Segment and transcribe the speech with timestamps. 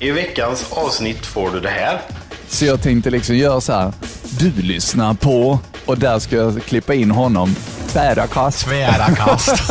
[0.00, 2.00] I veckans avsnitt får du det här.
[2.48, 3.92] Så jag tänkte liksom göra så här.
[4.38, 7.56] Du lyssnar på och där ska jag klippa in honom.
[7.88, 8.64] Tvära kast.
[8.64, 9.48] Tvära kast.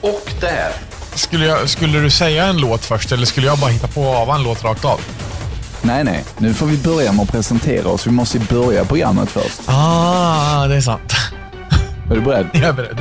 [0.00, 0.72] Och det här.
[1.14, 4.30] skulle, jag, skulle du säga en låt först eller skulle jag bara hitta på av
[4.30, 5.00] en låt rakt av?
[5.82, 6.24] Nej, nej.
[6.38, 8.06] Nu får vi börja med att presentera oss.
[8.06, 9.60] Vi måste ju börja programmet först.
[9.66, 11.12] Ah, det är sant.
[12.10, 12.46] Är du beredd?
[12.52, 12.98] Jag är beredd.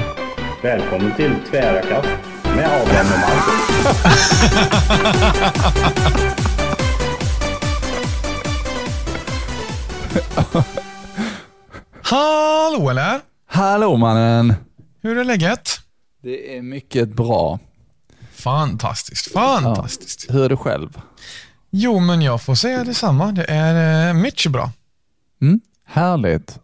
[0.63, 2.30] Välkommen till Tvära kast
[2.61, 3.61] med Adrian och Marcus.
[12.01, 13.21] Hallå eller?
[13.47, 14.53] Hallå mannen.
[15.01, 15.69] Hur är läget?
[16.23, 17.59] Det är mycket bra.
[18.33, 20.25] Fantastiskt, fantastiskt.
[20.29, 21.01] Hur är du själv?
[21.69, 23.31] Jo, men jag får säga detsamma.
[23.31, 24.71] Det är eh, mycket bra.
[25.41, 25.61] Mm?
[25.85, 26.59] Härligt.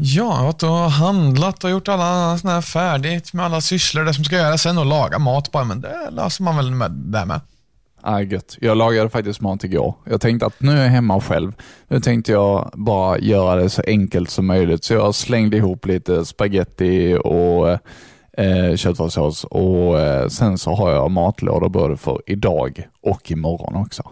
[0.00, 4.04] Ja, jag har varit och handlat och gjort alla såna här färdigt med alla sysslor,
[4.04, 6.90] det som ska göras sen och laga mat bara, men det löser man väl med
[6.90, 7.40] det med.
[8.00, 8.56] Ah, gött.
[8.60, 9.94] Jag lagade faktiskt mat igår.
[10.04, 11.52] Jag tänkte att nu är jag hemma själv.
[11.88, 14.84] Nu tänkte jag bara göra det så enkelt som möjligt.
[14.84, 17.70] Så jag slängde ihop lite spaghetti och
[18.42, 24.02] eh, köttfärssås och eh, sen så har jag matlådor både för idag och imorgon också.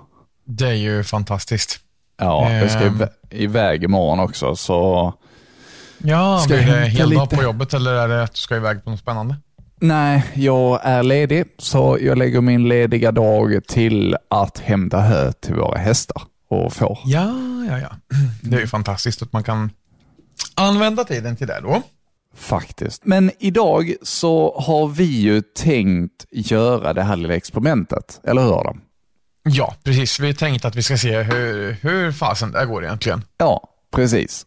[0.44, 1.78] Det är ju fantastiskt.
[2.18, 5.12] Ja, jag ska iv- iväg imorgon också så
[5.98, 7.36] Ja, Ska blir det hämta hel dag lite?
[7.36, 9.36] på jobbet eller är det att du ska iväg på något spännande?
[9.80, 15.54] Nej, jag är ledig, så jag lägger min lediga dag till att hämta hö till
[15.54, 16.98] våra hästar och får.
[17.04, 17.30] Ja,
[17.70, 18.16] ja, ja.
[18.42, 19.70] Det är ju fantastiskt att man kan
[20.54, 21.82] använda tiden till det då.
[22.36, 23.04] Faktiskt.
[23.04, 28.80] Men idag så har vi ju tänkt göra det här lilla experimentet, eller hur Adam?
[29.42, 30.20] Ja, precis.
[30.20, 33.22] Vi tänkte att vi ska se hur, hur fasen det går egentligen.
[33.38, 34.46] Ja, precis.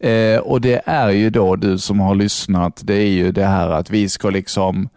[0.00, 3.70] Eh, och det är ju då du som har lyssnat, det är ju det här
[3.70, 4.88] att vi ska liksom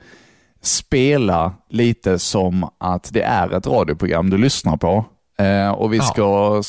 [0.61, 5.05] spela lite som att det är ett radioprogram du lyssnar på.
[5.39, 6.61] Eh, och vi ska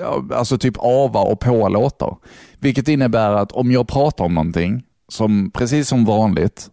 [0.00, 2.16] ja, alltså typ ava och på låtar.
[2.58, 6.70] Vilket innebär att om jag pratar om någonting, som, precis som vanligt,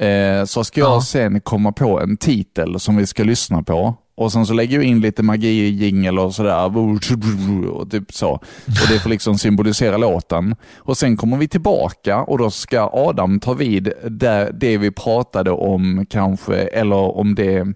[0.00, 1.00] eh, så ska jag Ja.
[1.00, 3.94] sen komma på en titel som vi ska lyssna på.
[4.18, 6.76] Och sen så lägger jag in lite magi i jingel och sådär.
[6.76, 8.30] Och typ så.
[8.30, 10.54] Och det får liksom symbolisera låten.
[10.76, 15.50] Och sen kommer vi tillbaka och då ska Adam ta vid där, det vi pratade
[15.50, 17.66] om kanske, eller om det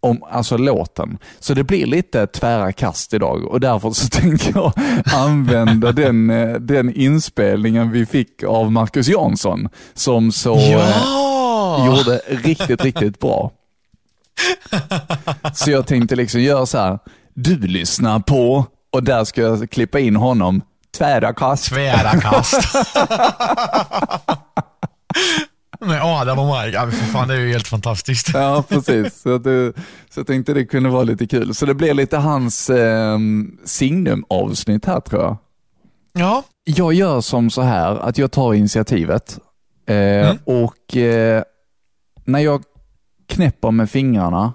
[0.00, 1.18] om alltså låten.
[1.38, 4.72] Så det blir lite tvära kast idag och därför så tänker jag
[5.14, 11.86] använda den, eh, den inspelningen vi fick av Marcus Jansson som så eh, Ja!
[11.86, 13.50] gjorde riktigt, riktigt bra.
[15.54, 16.98] Så jag tänkte liksom göra så här,
[17.34, 20.62] du lyssnar på och där ska jag klippa in honom,
[20.98, 21.64] tvära kast.
[21.68, 22.74] Tvära kast.
[25.80, 26.74] Med Adam och Mark.
[26.74, 28.28] Ja, för fan, det är ju helt fantastiskt.
[28.34, 29.20] Ja, precis.
[29.22, 29.72] Så, det,
[30.10, 31.54] så jag tänkte det kunde vara lite kul.
[31.54, 33.18] Så det blir lite hans eh,
[33.64, 35.36] signum-avsnitt här tror jag.
[36.12, 39.38] Ja, Jag gör som så här att jag tar initiativet
[39.88, 41.42] eh, och eh,
[42.24, 42.62] när jag
[43.30, 44.52] knäpper med fingrarna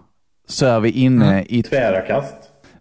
[0.48, 2.34] så är vi inne i Tvära kast.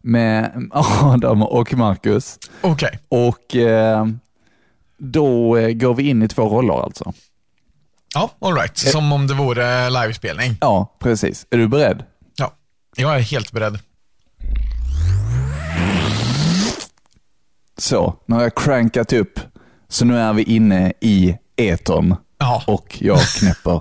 [0.02, 0.68] med
[1.02, 2.38] Adam och Marcus.
[2.60, 2.98] okej.
[3.08, 4.06] Och eh,
[4.98, 7.12] då eh, går vi in i två roller alltså.
[8.14, 8.78] Ja, all right.
[8.78, 10.56] Som om det vore livespelning.
[10.60, 11.46] Ja, precis.
[11.50, 12.04] Är du beredd?
[12.36, 12.52] Ja,
[12.96, 13.78] jag är helt beredd.
[17.78, 19.40] Så, nu har jag crankat upp.
[19.88, 22.62] Så nu är vi inne i etern Ja.
[22.66, 23.80] och jag knäpper.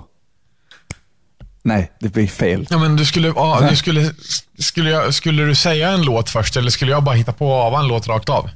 [1.66, 2.66] Nej, det blir fel.
[2.70, 4.10] Ja, men du skulle, ja, du skulle,
[4.58, 7.74] skulle, jag, skulle du säga en låt först eller skulle jag bara hitta på av
[7.74, 8.50] en låt rakt av?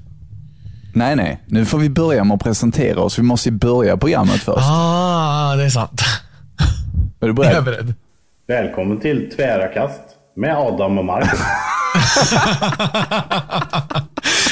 [0.94, 1.42] Nej, nej.
[1.46, 3.19] Nu får vi börja med att presentera oss.
[3.19, 4.66] Vi måste ju börja programmet först.
[4.69, 6.00] Ah, det är sant.
[7.20, 7.64] Är du Jag är beredd?
[7.64, 7.94] beredd.
[8.48, 10.00] Välkommen till Tvära kast
[10.36, 11.40] med Adam och Marcus.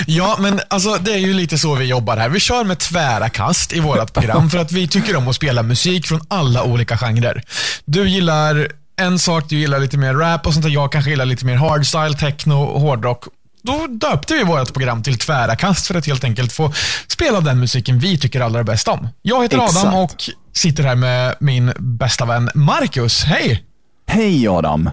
[0.06, 2.28] Ja, men alltså, det är ju lite så vi jobbar här.
[2.28, 5.62] Vi kör med tvära kast i vårt program för att vi tycker om att spela
[5.62, 7.42] musik från alla olika genrer.
[7.84, 10.70] Du gillar en sak, du gillar lite mer rap och sånt där.
[10.70, 13.24] Jag kanske gillar lite mer hardstyle, techno, hårdrock.
[13.62, 16.72] Då döpte vi vårt program till Tvära kast för att helt enkelt få
[17.08, 19.08] spela den musiken vi tycker allra bäst om.
[19.22, 19.86] Jag heter Exakt.
[19.86, 23.24] Adam och sitter här med min bästa vän Marcus.
[23.24, 23.64] Hej!
[24.06, 24.90] Hej Adam!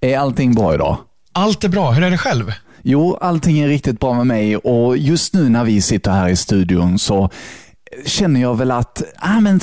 [0.00, 0.98] Är allting bra idag?
[1.36, 1.90] Allt är bra.
[1.90, 2.52] Hur är det själv?
[2.82, 6.36] Jo, allting är riktigt bra med mig och just nu när vi sitter här i
[6.36, 7.30] studion så
[8.06, 9.60] känner jag väl att, ah, men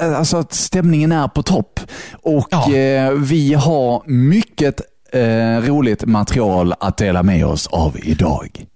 [0.00, 1.80] alltså, att stämningen är på topp.
[2.22, 2.74] Och Ja.
[2.74, 4.80] eh, vi har mycket
[5.12, 8.66] eh, roligt material att dela med oss av idag.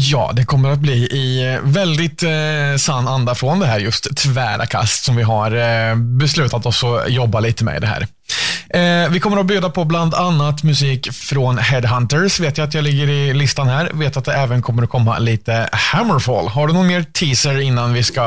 [0.00, 2.30] Ja, det kommer att bli i eh, väldigt eh,
[2.78, 7.10] sann anda från det här just tvära kast som vi har eh, beslutat oss att
[7.10, 8.06] jobba lite med i det här.
[8.70, 12.40] Eh, vi kommer att bjuda på bland annat musik från Headhunters.
[12.40, 13.90] Vet jag att jag ligger i listan här.
[13.92, 16.48] Vet att det även kommer att komma lite Hammerfall.
[16.48, 18.22] Har du någon mer teaser innan vi ska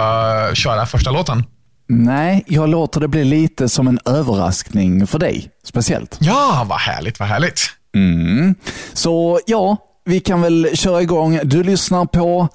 [0.54, 1.44] köra första låten?
[1.88, 6.18] Nej, jag låter det bli lite som en överraskning för dig, speciellt.
[6.20, 7.62] Ja, vad härligt, vad härligt.
[7.96, 8.56] Mm.
[8.94, 11.40] Så ja, vi kan väl köra igång.
[11.44, 12.48] Du lyssnar på...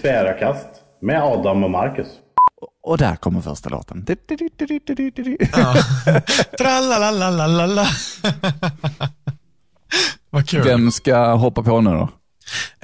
[0.00, 0.66] Tvära kast
[1.00, 2.06] med Adam och Marcus.
[2.82, 4.04] Och där kommer första låten.
[6.58, 7.84] Tralalalala.
[10.30, 10.62] Vad kul.
[10.64, 12.08] Vem ska hoppa på nu då?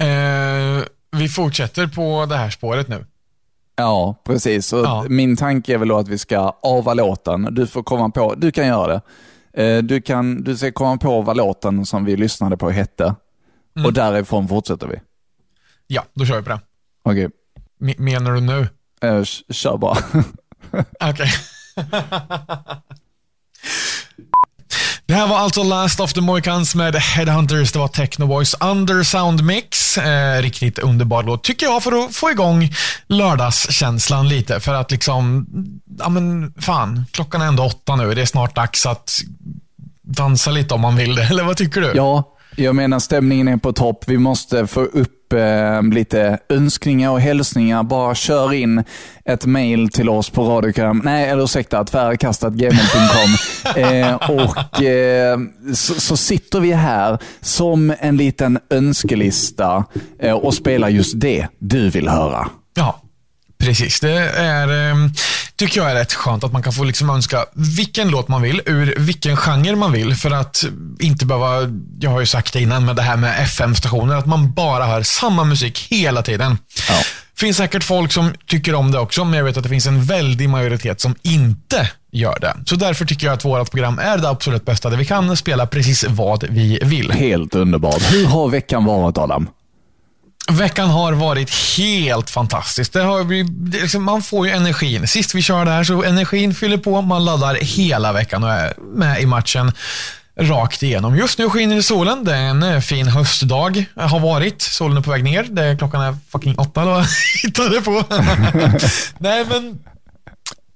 [0.05, 3.05] Eh, vi fortsätter på det här spåret nu.
[3.75, 4.67] Ja, precis.
[4.67, 5.05] Så Ja.
[5.09, 7.47] Min tanke är väl då att vi ska ava låten.
[7.51, 8.87] Du får komma på, du kan göra
[9.53, 9.63] det.
[9.63, 13.15] Eh, Du, kan, du ska komma på vad låten som vi lyssnade på hette.
[13.85, 14.95] Och därifrån fortsätter vi.
[15.87, 16.59] Ja, då kör vi på det.
[17.03, 17.29] Okej,
[17.81, 18.67] Me- menar du nu?
[19.01, 19.23] k-
[19.53, 19.97] kör bara.
[21.03, 21.31] Okej.
[25.05, 27.71] Det här var alltså Last of the Mohicans med Headhunters.
[27.71, 29.97] Det var Techno Boys Undersound Mix.
[29.97, 32.69] Eh, riktigt underbar låt, tycker jag, för att få igång
[33.07, 34.59] lördagskänslan lite.
[34.59, 35.45] För att liksom,
[35.99, 38.13] ja men fan, klockan är ändå åtta nu.
[38.13, 39.21] Det är snart dags att
[40.01, 41.23] dansa lite om man vill det.
[41.29, 41.91] Eller vad tycker du?
[41.95, 44.03] Ja, jag menar stämningen är på topp.
[44.07, 47.83] Vi måste få upp eh, lite önskningar och hälsningar.
[47.83, 48.83] Bara kör in
[49.25, 53.35] ett mail till oss på radiokram, nej eller ursäkta, tvärkastatgmail.com.
[53.83, 55.39] eh, och eh,
[55.73, 59.85] så, så sitter vi här som en liten önskelista
[60.19, 62.47] eh, och spelar just det du vill höra.
[62.73, 63.01] Ja,
[63.57, 63.99] precis.
[63.99, 64.95] Det är, eh,
[65.61, 68.61] tycker jag är rätt skönt att man kan få liksom önska vilken låt man vill,
[68.65, 70.15] ur vilken genre man vill.
[70.15, 70.63] För att
[70.99, 74.53] inte behöva, jag har ju sagt det innan med det här med FM-stationer, att man
[74.53, 76.57] bara hör samma musik hela tiden.
[76.89, 77.01] Ja.
[77.35, 80.03] finns säkert folk som tycker om det också, men jag vet att det finns en
[80.03, 82.55] väldig majoritet som inte gör det.
[82.65, 85.67] Så därför tycker jag att vårt program är det absolut bästa, där vi kan spela
[85.67, 87.11] precis vad vi vill.
[87.11, 88.13] Helt underbart.
[88.13, 89.47] Hur har veckan varit Adam?
[90.51, 92.93] Veckan har varit helt fantastisk.
[92.93, 93.43] Det har,
[93.81, 95.07] liksom, man får ju energin.
[95.07, 97.01] Sist vi körde här så energin fyller på.
[97.01, 99.71] Man laddar hela veckan och är med i matchen
[100.39, 101.15] rakt igenom.
[101.15, 102.23] Just nu skiner solen.
[102.23, 103.85] Det är en eh, fin höstdag.
[103.95, 104.61] Har varit.
[104.61, 105.43] Solen är på väg ner.
[105.43, 107.03] Det är, klockan är fucking åtta då.
[107.43, 108.03] Hittade på.
[109.17, 109.79] Nej men,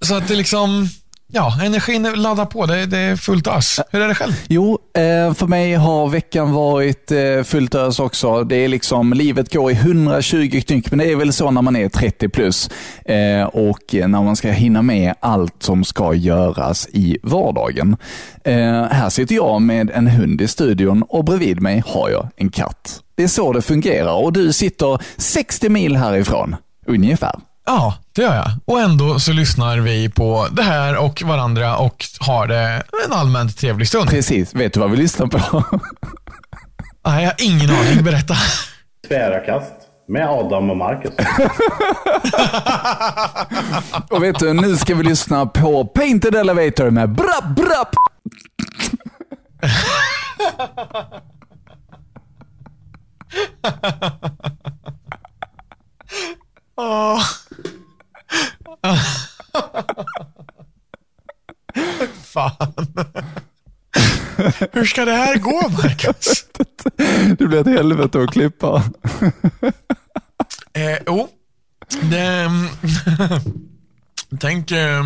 [0.01, 0.89] så att det liksom,
[1.35, 2.65] ja, energin laddar på.
[2.65, 3.79] Det, det är fullt ös.
[3.91, 4.33] Hur är det själv?
[4.47, 8.43] Jo, eh, för mig har veckan varit eh, fullt ös också.
[8.43, 11.75] Det är liksom, livet går i 120 knyck, men det är väl så när man
[11.75, 12.69] är 30 plus.
[13.05, 17.97] Eh, och när man ska hinna med allt som ska göras i vardagen.
[18.91, 23.01] Här sitter jag med en hund i studion och bredvid mig har jag en katt.
[23.15, 26.55] Det är så det fungerar och du sitter 60 mil härifrån,
[26.85, 27.39] ungefär.
[27.65, 28.47] Ja, det gör jag.
[28.65, 33.57] Och ändå så lyssnar vi på det här och varandra och har det en allmänt
[33.57, 34.09] trevlig stund.
[34.09, 35.37] Precis, vet du vad vi lyssnar på?
[37.05, 38.03] Nej, jag har ingen aning.
[38.03, 38.35] Berätta.
[39.07, 39.73] Tvära kast
[40.07, 41.13] med Adam och Marcus.
[44.09, 47.95] Och vet du, nu ska vi lyssna på Painted Elevator med brapp brapp.
[56.77, 57.21] Åh.
[62.23, 62.73] Fan.
[64.71, 66.45] Hur ska det här gå, Marcus?
[67.37, 68.83] Det blir ett helvete att klippa.
[70.73, 71.27] Eh, jo,
[72.01, 72.49] det...
[74.39, 75.03] Tänk eh,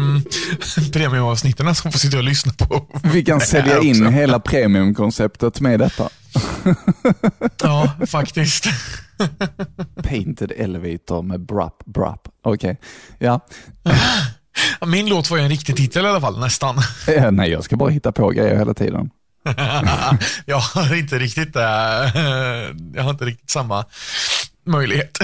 [0.94, 2.86] premiumavsnitten som får sitta och lyssna på.
[3.04, 4.12] Vi kan sälja in också.
[4.16, 6.10] hela premiumkonceptet med detta.
[7.64, 8.66] Ja, faktiskt.
[10.04, 12.28] Painted Elevator med brapp brapp.
[12.44, 12.80] Okej.
[13.20, 13.40] Ja.
[14.86, 16.78] Min låt var ju en riktig titel i alla fall, nästan.
[17.08, 19.10] Eh, Nej, jag ska bara hitta på grejer hela tiden.
[20.46, 21.62] jag har inte riktigt äh,
[22.94, 23.86] jag har inte riktigt samma
[24.66, 25.18] möjlighet.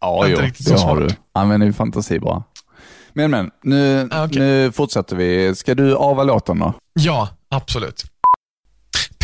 [0.00, 0.98] Ja, jo, det har smart.
[0.98, 1.08] du.
[1.34, 2.42] Använder ju fantasi bara.
[3.14, 4.38] Men, men, nu, Ah, okej.
[4.42, 5.54] nu fortsätter vi.
[5.54, 6.74] Ska du ava låten då?
[7.00, 8.04] Ja, absolut.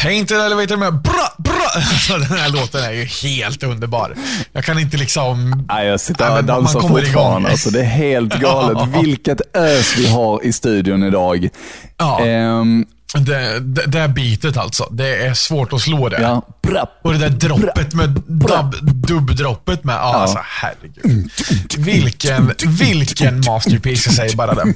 [0.03, 1.67] Painted Elevator med bra, bra.
[1.75, 4.15] Alltså, den här låten är ju helt underbar.
[4.53, 5.65] Jag kan inte liksom...
[5.69, 7.51] Nej, jag sitter Nej, och dansar fortfarande.
[7.51, 8.89] Alltså, det är helt galet.
[9.05, 11.49] Vilket ös vi har i studion idag.
[11.97, 12.85] Ja, Ehm,
[13.19, 14.89] det, det, det beatet alltså.
[14.91, 16.23] Det är svårt att slå det.
[16.23, 16.43] ja.
[16.63, 16.99] Brapp.
[17.03, 18.75] Och det där droppet med dub,
[19.07, 19.95] dubbdroppet med.
[19.95, 21.31] Ja, alltså herregud.
[21.79, 24.75] Vilken, vilken masterpiece, jag säger bara det.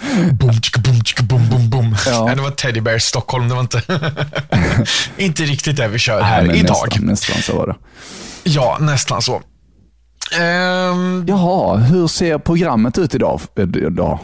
[0.32, 1.96] Boom, tjicka, boom, tjicka, boom, boom, boom.
[2.06, 2.24] Ja.
[2.24, 3.48] Nej, det var Teddy Bear Stockholm.
[3.48, 3.82] Det var inte,
[5.16, 6.86] inte riktigt det vi kör här Nej, idag.
[6.86, 7.74] Nästan, nästan så var det.
[8.44, 9.42] Ja, nästan så.
[10.32, 13.40] Ehm, Jaha, hur ser programmet ut idag?
[13.56, 14.18] idag?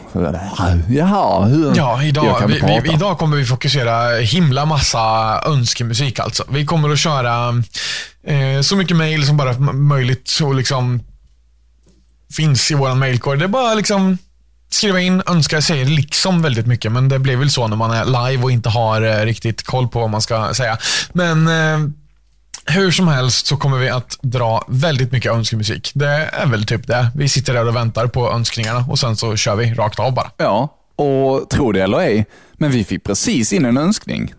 [0.89, 1.73] Jaha, hur?
[1.75, 6.43] Ja, idag, vi, vi, idag kommer vi fokusera himla massa önskemusik alltså.
[6.49, 7.49] Vi kommer att köra
[8.27, 10.99] eh, så mycket mail som bara möjligt så liksom
[12.35, 13.39] finns i vår mailkorg.
[13.39, 14.17] Det är bara liksom
[14.69, 18.05] skriva in, önska, säger liksom väldigt mycket, men det blir väl så när man är
[18.05, 20.77] live och inte har eh, riktigt koll på vad man ska säga.
[21.13, 21.89] Men eh,
[22.65, 25.91] hur som helst så kommer vi att dra väldigt mycket önskemusik.
[25.93, 27.11] Det är väl typ det.
[27.15, 30.31] Vi sitter där och väntar på önskningarna och sen så kör vi rakt av bara.
[30.37, 34.33] Ja, och tro det eller ej, men vi fick precis in en önskning.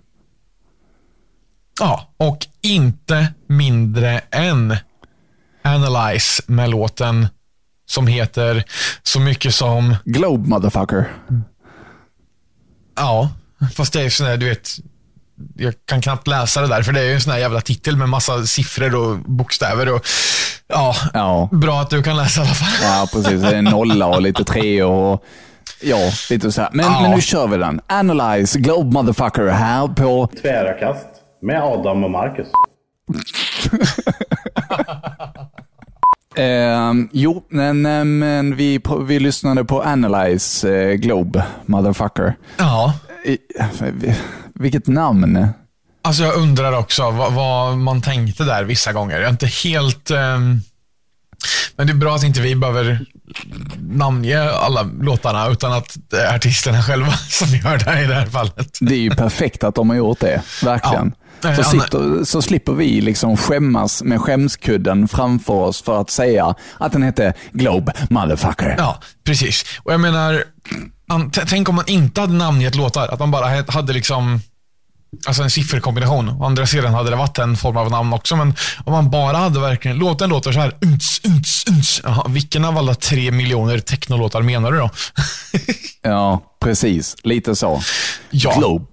[1.81, 4.77] Ja, och inte mindre än
[5.63, 7.29] Analyze med låten
[7.87, 8.65] som heter
[9.03, 11.13] så mycket som, Globe motherfucker.
[12.97, 13.31] ja,
[13.75, 14.71] fast det är sån där, du vet,
[15.57, 17.97] jag kan knappt läsa det där, för det är ju en sån här jävla titel
[17.97, 20.01] med massa siffror och bokstäver och
[20.69, 21.49] ja, Ja.
[21.53, 22.69] bra att du kan läsa i alla fall.
[22.83, 23.43] Ja, precis.
[23.43, 25.25] Det är en nolla och lite tre och
[25.83, 25.97] ja,
[26.31, 26.71] lite så här.
[26.73, 27.01] Men, Ja.
[27.03, 27.81] men nu kör vi den.
[27.87, 31.07] Analyze Globe motherfucker här på Tvära kast
[31.43, 32.47] med Adam och Marcus.
[36.37, 37.83] Ehm, jo, men,
[38.19, 42.35] men vi, vi lyssnade på Analyze eh, Globe, motherfucker.
[42.59, 42.93] Ja,
[43.25, 43.39] I,
[43.93, 44.15] vi-
[44.55, 45.49] vilket namn.
[46.03, 49.15] alltså jag undrar också vad, vad man tänkte där vissa gånger.
[49.15, 50.11] Jag är inte helt...
[50.11, 50.61] ehm,
[51.77, 53.07] men det är bra att inte vi behöver
[53.79, 58.27] namnge alla låtarna, utan att det är artisterna själva som gör det i det här
[58.27, 58.79] fallet.
[58.81, 61.15] Det är ju perfekt att de har gjort det, verkligen.
[61.17, 61.21] Ja.
[61.41, 66.55] Så, Eh, sitter, så slipper vi liksom skämmas med skämskudden framför oss för att säga
[66.79, 68.75] att den hette Globe motherfucker.
[68.79, 69.65] Ja, precis.
[69.83, 70.45] Och jag menar,
[71.09, 73.09] an- tänk om man inte hade namngett låtar.
[73.09, 74.41] Att man bara hade liksom
[75.27, 76.29] Alltså en sifferkombination.
[76.29, 79.37] Å andra sidan hade det varit en form av namn också, men om man bara
[79.37, 82.01] hade verkligen, låten låter så här, unts, unts, unts.
[82.05, 84.91] Jaha, vilken av alla tre miljoner technolåtar menar du då?
[86.03, 87.17] Ja, precis.
[87.23, 87.83] Lite så.
[88.31, 88.55] Ja.
[88.59, 88.85] Globe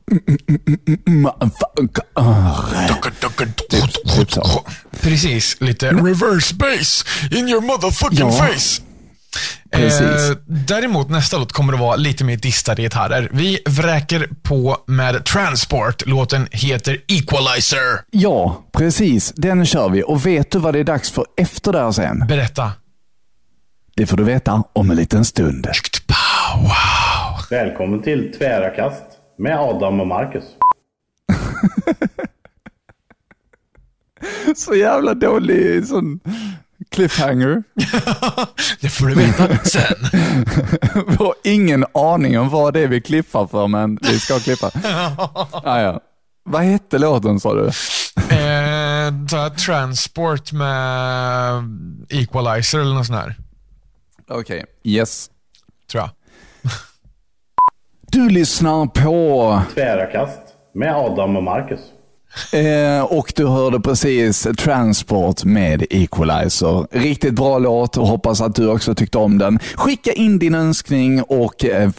[3.69, 3.91] typ.
[5.01, 8.81] Precis, lite reverse bass in your motherfucking face.
[9.71, 10.29] Precis.
[10.29, 13.29] Eh, däremot nästa låt kommer att vara lite mer distade gitarrer.
[13.31, 16.05] Vi vräker på med Transport.
[16.05, 18.01] Låten heter Equalizer.
[18.11, 19.33] Ja, precis.
[19.35, 20.03] Den kör vi.
[20.03, 22.27] Och vet du vad det är dags för efter där sen?
[22.27, 22.71] Berätta.
[23.95, 25.67] Det får du veta om en liten stund.
[26.55, 26.71] Wow.
[27.49, 29.03] Välkommen till Tvära kast
[29.37, 30.43] med Adam och Marcus.
[34.55, 36.19] Så jävla dålig sån
[36.91, 37.63] cliffhanger.
[38.81, 39.95] Det får du veta sen.
[41.07, 44.71] Vi har ingen aning om vad det är vi klippar för, men vi ska klippa.
[45.63, 45.99] Ah, ja.
[46.43, 47.65] Vad hette låten sa du?
[48.35, 51.63] eh, transport med
[52.09, 53.35] Equalizer eller något sånt här.
[54.29, 54.65] Okej.
[54.83, 55.29] Yes.
[55.91, 56.09] Tror jag.
[58.01, 60.39] Du lyssnar på Tvära kast
[60.73, 61.79] med Adam och Marcus.
[62.51, 66.87] Eh, och du hörde precis Transport med Equalizer.
[66.91, 69.59] Riktigt bra låt och hoppas att du också tyckte om den.
[69.75, 71.91] Skicka in din önskning och eh,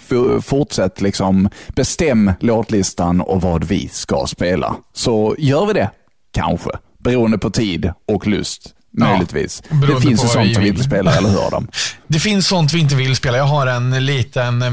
[0.43, 4.77] fortsätt liksom bestäm låtlistan och vad vi ska spela.
[4.95, 5.91] Så gör vi det,
[6.35, 6.71] kanske.
[6.99, 8.75] Beroende på tid och lust.
[8.99, 9.63] Möjligtvis.
[9.69, 11.69] beroende det finns ju sånt vi inte spelar, eller hur Adam?
[12.07, 13.37] Det finns sånt vi inte vill spela.
[13.37, 14.73] Jag har en liten, eh,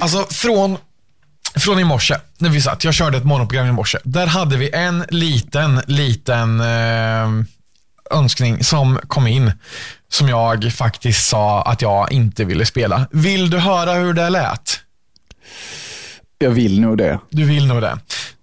[0.00, 0.76] alltså från,
[1.56, 3.98] från i morse, när vi satt, jag körde ett morgonprogram i morse.
[4.04, 7.44] Där hade vi en liten, liten eh,
[8.10, 9.52] önskning som kom in.
[10.08, 13.08] Som jag faktiskt sa att jag inte ville spela.
[13.10, 14.80] Vill du höra hur det lät?
[16.38, 17.20] Jag vill nog det.
[17.30, 17.98] Du vill nog det.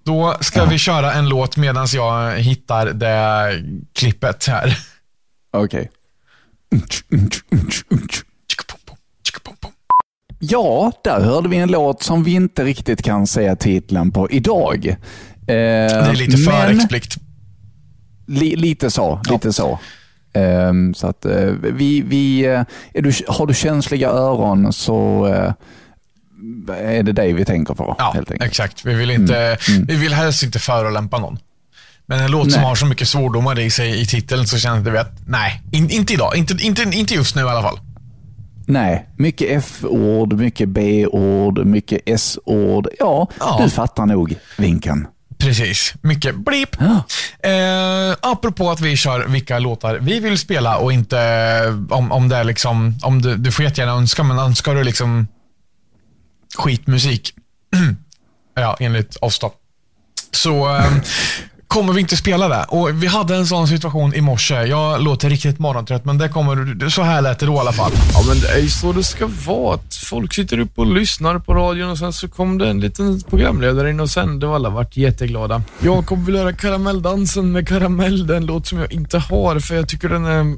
[0.06, 4.78] Då ska vi köra en låt medan jag hittar det klippet här.
[5.54, 5.90] Okej.
[10.50, 14.88] Ja, där hörde vi en låt som vi inte riktigt kan säga titeln på idag.
[14.88, 14.96] Eh,
[15.48, 17.18] Det är lite för men, explikt.
[18.28, 19.22] li, Lite så.
[19.30, 19.80] Lite så.
[20.34, 22.62] Ehm, så att, eh, vi, vi, eh,
[22.94, 25.54] du, har du känsliga öron så eh,
[26.98, 27.96] är det dig vi tänker på.
[27.98, 28.86] Ja, exakt.
[28.86, 29.58] Vi vill, inte,
[29.88, 31.38] vi vill helst inte förolämpa någon.
[32.06, 32.70] Men en låt som Nej.
[32.70, 36.14] har så mycket svordomar i sig i titeln så känner vi att nej, in, inte
[36.14, 36.36] idag.
[36.36, 37.80] Inte, inte, inte just nu i alla fall.
[38.66, 42.88] Nej, mycket F-ord, mycket B-ord, mycket S-ord.
[43.00, 43.60] Ja, Ja.
[43.64, 45.08] du fattar nog vinken.
[45.38, 45.94] Precis.
[46.02, 46.70] Mycket blip.
[46.80, 47.04] Ja.
[47.50, 51.18] Eh, apropå att vi kör vilka låtar vi vill spela och inte
[51.90, 55.28] om, om det är liksom, om du, du får jättegärna önska, men önskar du liksom
[56.58, 57.34] skitmusik,
[58.56, 59.54] ja, enligt oss då,
[60.32, 60.92] så eh,
[61.74, 62.66] kommer vi inte spela det.
[62.68, 64.56] Och Vi hade en sån situation i morse.
[64.56, 67.92] Jag låter riktigt morgontrött, men det kommer, så här lät det då i alla fall.
[68.14, 69.76] Ja, men det är ju så det ska vara.
[69.76, 73.22] Att folk sitter upp och lyssnar på radion och sen så kom det en liten
[73.22, 75.62] programledare in och sände och alla vart jätteglada.
[75.80, 78.28] Jag kommer vilja göra karamelldansen med karamell.
[78.28, 80.58] Det är en låt som jag inte har för jag tycker den är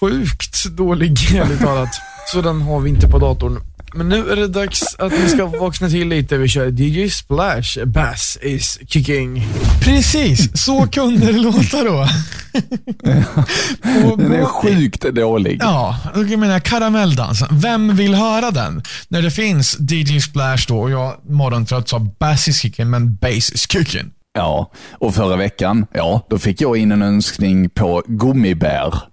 [0.00, 1.90] sjukt dålig, ärligt talat.
[2.32, 3.60] Så den har vi inte på datorn.
[3.94, 6.36] Men nu är det dags att ni ska vakna till lite.
[6.36, 9.46] Vi kör DJ Splash, Bass is kicking.
[9.80, 12.08] Precis, så kunde det låta då.
[14.16, 15.58] Den är sjukt dålig.
[15.62, 17.48] Ja, och jag menar karamelldansen.
[17.50, 18.82] Vem vill höra den?
[19.08, 23.52] När det finns DJ Splash då och jag morgontrött sa bass is kicking, men bass
[23.52, 24.10] is kicking.
[24.34, 29.11] Ja, och förra veckan, ja, då fick jag in en önskning på gummibär.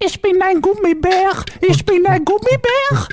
[0.00, 3.08] Ich bin ein Gummibär, ich bin ein Gummibär.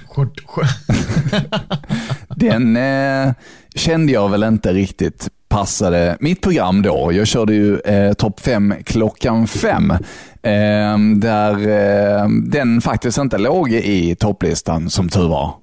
[2.36, 3.34] Den eh,
[3.76, 7.14] kände jag väl inte riktigt passade mitt program då.
[7.14, 9.92] Jag körde ju eh, topp fem klockan fem.
[9.92, 15.54] Eh, där eh, den faktiskt inte låg i topplistan som tur var.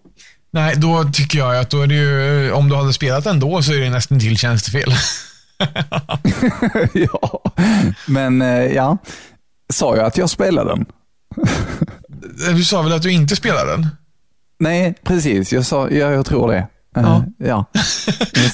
[0.50, 3.62] Nej, då tycker jag att då är det ju, om du hade spelat den då
[3.62, 4.93] så är det nästan till tjänstefel.
[6.93, 7.43] ja,
[8.07, 8.99] men eh, ja,
[9.73, 10.87] sa jag att jag spelade den?
[12.55, 13.87] Du sa väl att du inte spelar den?
[14.59, 15.53] Nej, precis.
[15.53, 16.59] Jag sa, ja, jag tror det.
[16.59, 17.25] Eh, Ja.
[17.39, 17.65] ja.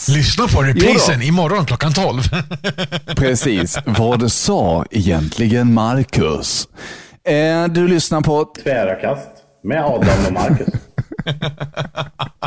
[0.08, 2.22] Lyssna på reprisen imorgon klockan 12.
[3.16, 3.78] Precis.
[3.86, 6.68] Vad sa egentligen Marcus?
[7.24, 8.44] Eh, du lyssnar på...
[8.64, 9.28] Tvära kast
[9.64, 10.68] med Adam och Marcus.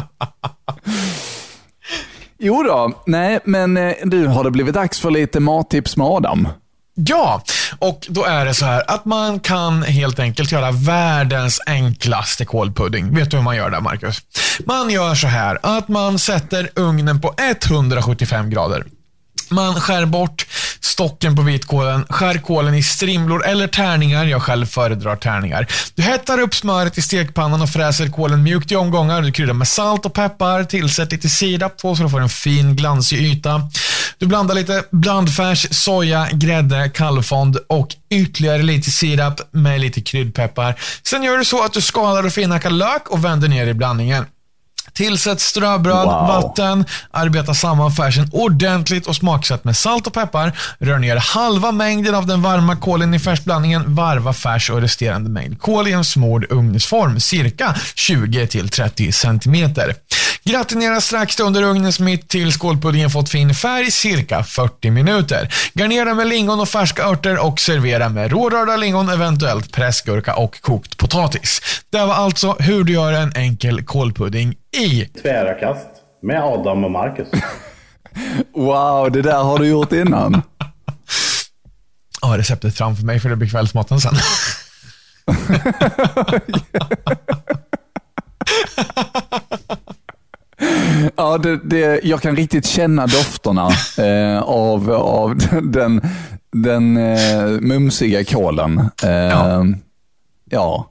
[2.43, 6.47] Jo då, nej, men eh, du, har det blivit dags för lite mattips med Adam?
[6.93, 7.43] Ja,
[7.79, 13.15] och då är det så här att man kan helt enkelt göra världens enklaste kålpudding.
[13.15, 14.21] Vet du hur man gör det, Marcus?
[14.65, 18.85] Man gör så här att man sätter ugnen på 175 grader.
[19.51, 20.45] Man skär bort
[20.81, 24.25] stocken på vitkålen, skär kålen i strimlor eller tärningar.
[24.25, 25.67] Jag själv föredrar tärningar.
[25.95, 29.21] Du hettar upp smöret i stekpannan och fräser kålen mjukt i omgångar.
[29.21, 30.63] Du kryddar med salt och peppar.
[30.63, 33.61] Tillsätt lite sirap på så du får en fin glansig yta.
[34.17, 40.75] Du blandar lite blandfärs, soja, grädde, kallfond och ytterligare lite sirap med lite kryddpeppar.
[41.03, 44.25] Sen gör du så att du skalar och finhackar lök och vänder ner i blandningen.
[45.01, 46.27] Tillsätt ströbröd, Wow.
[46.27, 50.51] vatten, arbeta samman färsen ordentligt och smaksätt med salt och peppar.
[50.79, 53.95] Rör ner halva mängden av den varma kålen i färsblandningen.
[53.95, 59.73] Varva färs och resterande mängd kål i en smord ugnsform, cirka 20-30 cm.
[60.43, 65.53] Gratinera strax under ugnens mitt tills kålpuddingen fått fin färg, cirka 40 minuter.
[65.73, 70.97] Garnera med lingon och färska örter och servera med rårörda lingon, eventuellt pressgurka och kokt
[70.97, 71.61] potatis.
[71.89, 75.87] Det var alltså hur du gör en enkel kålpudding i Tvära kast
[76.21, 77.27] med Adam och Marcus.
[78.55, 80.41] Wow, det där har du gjort innan.
[82.21, 84.13] Ja, receptet framför mig för det blir kvällsmaten sen.
[91.15, 96.01] Ja, det, det, jag kan riktigt känna dofterna eh, av, av den,
[96.51, 98.89] den eh, mumsiga kålen.
[99.03, 99.65] Eh, Ja.
[100.49, 100.87] ja.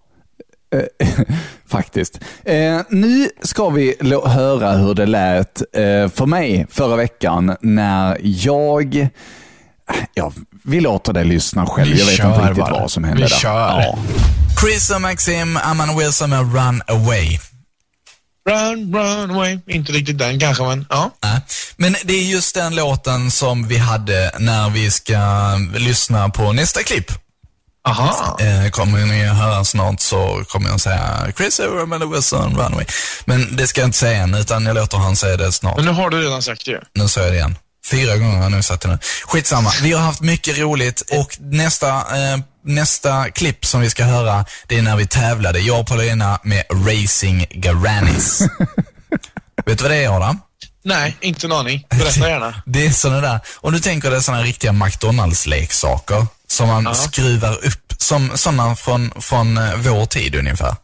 [0.74, 1.08] Eh,
[1.68, 2.20] faktiskt.
[2.44, 9.08] Eh, nu ska vi höra hur det lät eh, för mig förra veckan när jag...
[10.14, 10.32] Ja,
[10.64, 11.92] vi låter dig lyssna själv.
[11.92, 12.80] Vi jag vet inte riktigt bara.
[12.80, 13.36] vad som hände Vi där.
[13.36, 13.80] kör.
[13.80, 13.98] Ja.
[14.60, 17.38] Chris och Maxim, Amanda Wilson med Run Away.
[18.48, 19.58] Run, run away.
[19.66, 21.10] Inte riktigt den kanske, men ja.
[21.76, 25.18] Men det är just den låten som vi hade när vi ska
[25.74, 27.12] lyssna på nästa klipp.
[27.88, 28.38] Aha.
[28.40, 32.72] Eh, kommer ni att höra snart så kommer jag säga Chris och Amanda Wilson, Run
[32.72, 32.86] Away.
[33.24, 35.76] Men det ska jag inte säga än, utan jag låter han säga det snart.
[35.76, 36.80] Men nu har du redan sagt det.
[36.94, 37.56] Nu sa jag det igen.
[37.90, 38.98] Fyra gånger har jag nu sagt det nu.
[39.26, 39.70] Skitsamma.
[39.82, 44.78] Vi har haft mycket roligt och nästa, eh, nästa klipp som vi ska höra, det
[44.78, 48.40] är när vi tävlade, jag och Paulina med Racing Garannis.
[49.66, 50.40] Vet du vad det är Adam?
[50.84, 51.86] Nej, inte en aning.
[51.90, 52.62] Berätta gärna.
[52.66, 57.94] Det är sådana där, om du tänker dig sådana riktiga McDonalds-leksaker som man skruvar upp,
[57.98, 60.76] som sådana från, från eh, vår tid ungefär.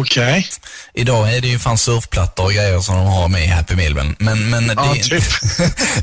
[0.00, 0.48] Okej.
[0.94, 3.94] Idag är det ju fan surfplattor och grejer som de har med i Happy Meal.
[3.94, 5.24] Men, men, men Ja, det, typ.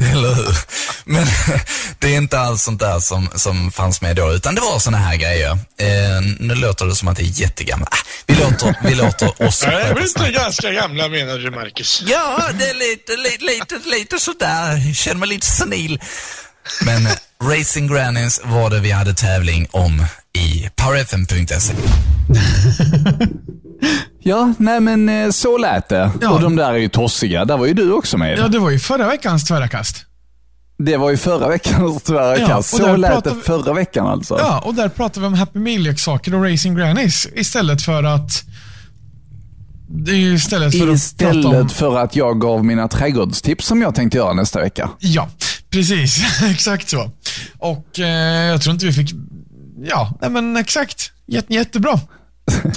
[0.12, 0.58] Eller hur?
[1.06, 1.28] Men
[2.00, 4.98] det är inte alls sånt där som, som fanns med då, utan det var såna
[4.98, 5.52] här grejer.
[5.52, 7.90] Eh, nu låter det som att det är jättegammalt.
[7.94, 10.36] Ah, vi, låter, vi låter oss sköta snacket.
[10.36, 12.04] ganska gamla menar du, Marcus?
[12.08, 14.86] Ja, det är lite, lite, lite, lite sådär.
[14.88, 16.00] Jag känner mig lite senil.
[16.82, 21.74] Men eh, Racing Grannies var det vi hade tävling om i powerfm.se.
[24.28, 26.12] Ja, nej men eh, så lät det.
[26.22, 26.30] Ja.
[26.30, 27.46] Och de där är ju tossiga.
[27.46, 28.40] Där var ju du också med.
[28.40, 30.06] Ja, det var ju förra veckans tvära kast.
[30.78, 34.38] Det var ju förra veckans tvära Ja, Så lät det vi- förra veckan alltså.
[34.40, 38.44] Ja, och där pratar vi om Happy Meal-leksaker och Racing Grannies istället för att...
[40.08, 41.70] Istället för att Istället om...
[41.70, 44.90] för att jag gav mina trädgårdstips som jag tänkte göra nästa vecka.
[45.00, 45.30] Ja,
[45.70, 46.42] precis.
[46.52, 47.12] exakt så.
[47.60, 49.12] Och eh, jag tror inte vi fick...
[49.90, 51.12] Ja, nej men exakt.
[51.28, 52.00] Jätte, jättebra.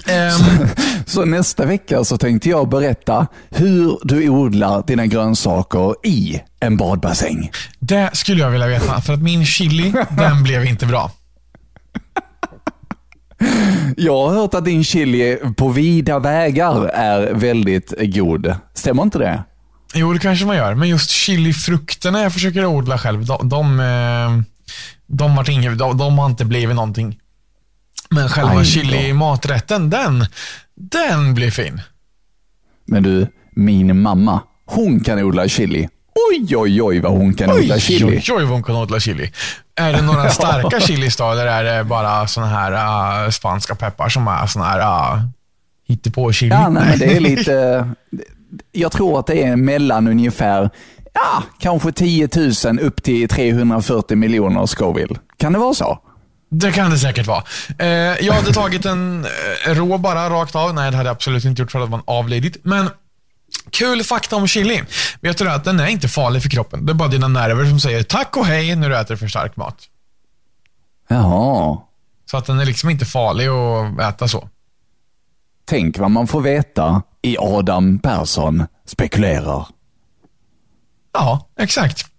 [0.06, 0.68] Ehm,
[1.06, 7.50] Så nästa vecka så tänkte jag berätta hur du odlar dina grönsaker i en badbassäng.
[7.78, 11.10] det skulle jag vilja veta, för att min chili, den blev inte bra.
[13.96, 18.54] Jag har hört att din chili på vida vägar är väldigt god.
[18.74, 19.44] Stämmer inte det?
[19.94, 20.74] Jo, det kanske man gör.
[20.74, 24.42] Men just chilifrukterna jag försöker odla själv, de, de, eh,
[25.06, 25.44] de,
[25.76, 27.18] de, de har inte blivit någonting.
[28.14, 30.26] Men själva chili-maträtten, den,
[30.74, 31.80] den blir fin.
[32.84, 35.88] Men du, min mamma, hon kan odla chili.
[36.30, 38.04] Oj, oj, oj vad hon kan odla chili.
[38.04, 39.32] oj, oj, vad hon kan odla chili.
[39.74, 42.72] Är det några starka chilis då, eller är det bara såna här
[43.24, 45.22] uh, spanska peppar som är såna här uh,
[45.88, 46.54] hittepå-chili?
[46.54, 47.88] Ja, nej, det är lite...
[48.72, 50.70] Jag tror att det är mellan ungefär,
[51.12, 52.28] ja, kanske 10
[52.64, 55.16] 000 upp till 340 miljoner Scoville.
[55.36, 55.98] Kan det vara så?
[56.50, 57.44] Det kan det säkert vara.
[57.78, 57.88] Eh,
[58.26, 59.24] jag hade tagit en
[59.66, 60.74] eh, rå bara rakt av.
[60.74, 62.64] Nej, det hade jag absolut inte gjort för att man avlidit.
[62.64, 62.90] Men
[63.70, 64.82] kul fakta om chili.
[65.20, 66.86] Vet du att den är inte farlig för kroppen.
[66.86, 69.56] Det är bara dina nerver som säger tack och hej när du äter för stark
[69.56, 69.76] mat.
[71.08, 71.78] Jaha.
[72.30, 74.48] Så att den är liksom inte farlig att äta så.
[75.64, 79.66] Tänk vad man får veta i Adam Persson spekulerar.
[81.12, 82.09] Ja, exakt.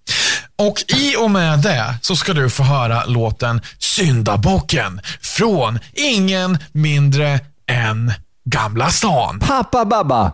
[0.62, 7.39] Och i och med det så ska du få höra låten Syndabocken från ingen mindre
[7.67, 9.39] än Gamla stan.
[9.39, 10.32] Pappa Babba!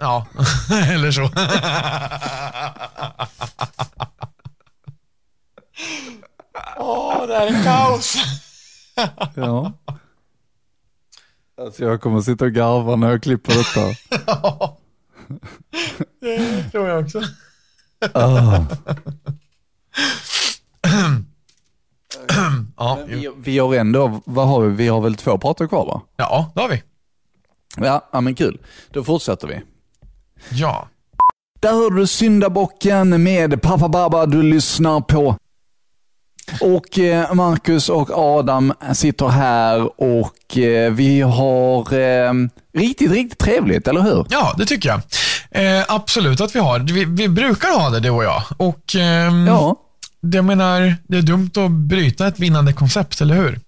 [0.00, 0.26] Ja,
[0.92, 1.22] eller så.
[6.76, 8.16] Åh, det här är kaos.
[9.34, 9.72] Ja.
[11.60, 13.80] Alltså jag kommer sitta och garva när jag klipper detta.
[16.20, 17.22] Det tror jag också.
[22.76, 24.76] Ja, Vi, vi har ändå, vad har vi?
[24.76, 26.02] Vi har väl två pratar kvar va?
[26.16, 26.82] ja, det har vi.
[27.76, 28.58] Ja, ja men kul.
[28.90, 29.60] Då fortsätter vi.
[30.50, 30.88] Ja.
[31.60, 35.36] Där hör du syndabocken med Pappa Baba du lyssnar på.
[36.60, 42.32] Och eh, Marcus och Adam sitter här och eh, vi har eh,
[42.74, 44.26] riktigt, riktigt trevligt, eller hur?
[44.30, 45.00] Ja, det tycker jag.
[45.50, 46.78] Eh, absolut att vi har.
[46.78, 48.42] Vi, vi brukar ha det, du och jag.
[48.56, 49.76] Och ehm, Ja,
[50.20, 53.60] det, jag menar, det är dumt att bryta ett vinnande koncept, eller hur?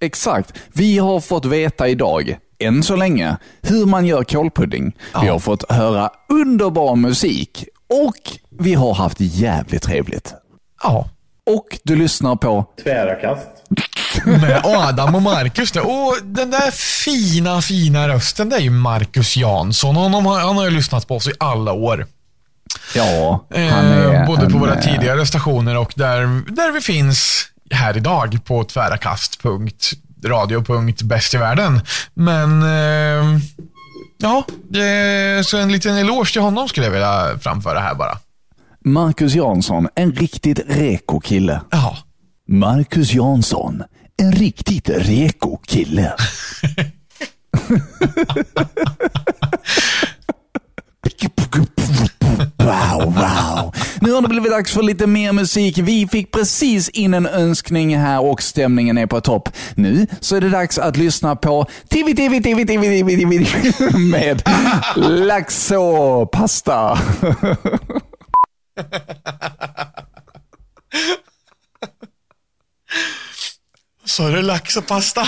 [0.00, 0.52] exakt.
[0.72, 4.84] Vi har fått veta idag, än så länge, hur man gör kålpudding.
[5.20, 5.32] Vi Ja.
[5.32, 7.64] har fått höra underbar musik
[8.04, 8.16] och
[8.58, 10.34] vi har haft jävligt trevligt.
[10.82, 11.08] Ja.
[11.46, 13.46] Och du lyssnar på Tvära kast.
[14.24, 15.72] Med Adam och Marcus.
[15.72, 15.86] där.
[15.86, 19.96] Och den där fina, fina rösten, det är ju Marcus Jansson.
[19.96, 22.06] Honom han har ju lyssnat på oss i alla år.
[22.94, 26.20] Ja, han Eh, är både på en, våra eh, tidigare stationer och där,
[26.52, 31.80] där vi finns här idag på tvärakast.radio.bäst i världen.
[32.14, 33.24] Men eh,
[34.18, 34.44] ja,
[35.44, 38.18] så en liten eloge till honom skulle jag vilja framföra här bara.
[38.84, 41.60] Marcus Jansson, en riktigt reko kille.
[41.70, 41.96] Ja,
[42.48, 43.82] Marcus Jansson,
[44.18, 46.12] en riktigt reko kille.
[52.58, 53.74] Wow, wow.
[54.00, 55.78] Nu har det blivit dags för lite mer musik.
[55.78, 59.48] Vi fick precis in en önskning här och stämningen är på topp.
[59.74, 63.46] Nu så är det dags att lyssna på TV, TV, TV, TV, TV, TV
[63.98, 64.42] med
[64.96, 66.98] Laxo pasta
[74.08, 75.26] så är det lax och pasta.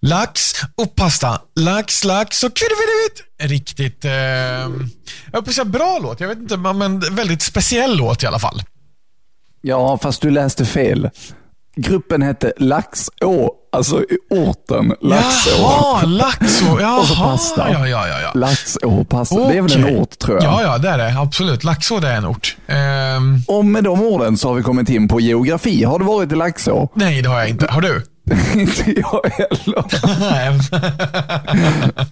[0.00, 1.40] Lax och pasta.
[1.54, 3.22] Lax, lax och kvirrevirrevitt.
[3.38, 4.12] Riktigt, eh,
[5.32, 6.20] jag på säga bra låt.
[6.20, 8.62] Jag vet inte, men väldigt speciell låt i alla fall.
[9.60, 11.10] Ja, fast du läste fel.
[11.76, 15.50] Gruppen hette Laxå, alltså orten Laxå.
[15.58, 16.78] Jaha, Laxå.
[16.80, 17.66] Jaha, Och så pasta.
[17.72, 18.30] Ja, ja, ja.
[18.34, 19.48] Laxå pasta.
[19.48, 20.44] Det är väl en ort tror jag.
[20.44, 21.20] Ja, ja, det är det.
[21.20, 21.64] Absolut.
[21.64, 22.56] Laxå, det är en ort.
[22.66, 25.84] Ehm, Och med de orden så har vi kommit in på geografi.
[25.84, 26.88] Har du varit i Laxå?
[26.94, 27.66] nej, det har jag inte.
[27.70, 28.02] Har du?
[28.60, 29.84] Inte jag heller.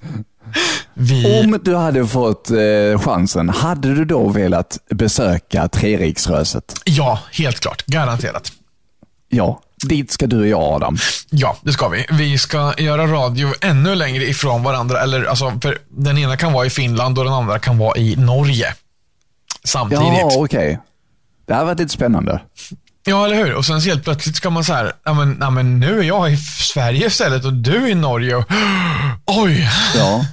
[0.95, 1.41] Vi...
[1.45, 6.75] Om du hade fått eh, chansen, hade du då velat besöka Treriksröset?
[6.85, 7.87] Ja, helt klart.
[7.87, 8.53] Garanterat.
[9.29, 9.61] Ja.
[9.89, 10.99] Dit ska du och jag Adam.
[11.31, 12.07] Ja, det ska vi.
[12.11, 15.01] Vi ska göra radio ännu längre ifrån varandra.
[15.01, 18.75] Eller, alltså, den ena kan vara i Finland och den andra kan vara i Norge.
[19.65, 20.05] Samtidigt.
[20.05, 20.79] Ja, okej.
[21.47, 22.41] Det här har varit lite spännande.
[23.07, 23.55] Ja, eller hur?
[23.55, 26.33] Och sen helt plötsligt ska man så här, ja men, ja, men nu är jag
[26.33, 28.37] i Sverige istället och du är i Norge.
[28.37, 28.45] Och,
[29.27, 29.69] oj!
[29.97, 30.27] Ja.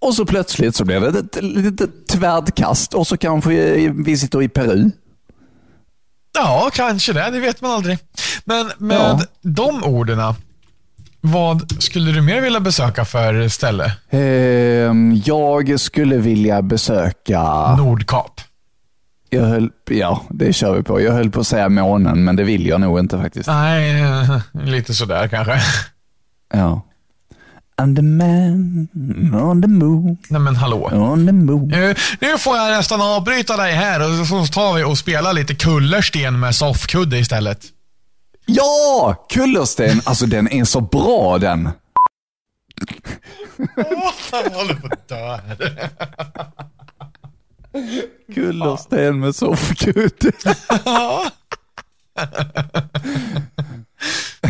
[0.00, 3.50] Och så plötsligt så blev det ett litet tvärdkast och så kanske
[3.88, 4.90] vi sitter i Peru.
[6.34, 7.30] Ja, kanske det.
[7.30, 7.98] Det vet man aldrig.
[8.44, 9.20] Men med Ja.
[9.42, 10.34] de orden,
[11.20, 13.92] vad skulle du mer vilja besöka för ställe?
[14.10, 17.42] Ehm, jag skulle vilja besöka...
[17.76, 18.40] Nordkap.
[19.30, 21.00] Jag höll, ja, det kör vi på.
[21.00, 23.46] Jag höll på att säga månen, men det vill jag nog inte faktiskt.
[23.46, 23.94] Nej,
[24.64, 25.60] lite sådär kanske.
[26.52, 26.82] Ja.
[27.80, 28.88] I'm the man
[29.42, 30.90] on the moon, Nej men hallå.
[30.92, 31.68] on the moon.
[31.68, 35.54] Nu, nu får jag nästan avbryta dig här och så tar vi och spelar lite
[35.54, 37.60] kullersten med soffkudde istället.
[38.46, 39.26] Ja!
[39.30, 41.68] Kullersten, alltså den är så bra den.
[43.76, 45.88] Jag håller på att dö här.
[48.34, 50.32] Kullersten med soffkudde.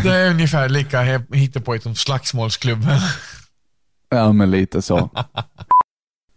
[0.03, 1.01] Det är ungefär lika
[1.33, 2.97] hittepåigt som slagsmålsklubben.
[4.09, 5.09] Ja, men lite så.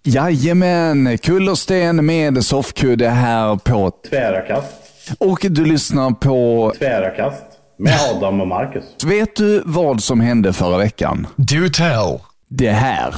[0.02, 3.92] Jajamän, kullersten med soffkudde här på...
[4.10, 4.72] Tvära kast.
[5.18, 6.72] Och du lyssnar på...
[6.78, 7.42] Tvära kast.
[7.78, 8.84] Med Adam och Marcus.
[9.04, 11.26] Vet du vad som hände förra veckan?
[11.36, 12.18] Do tell.
[12.48, 13.14] Det här.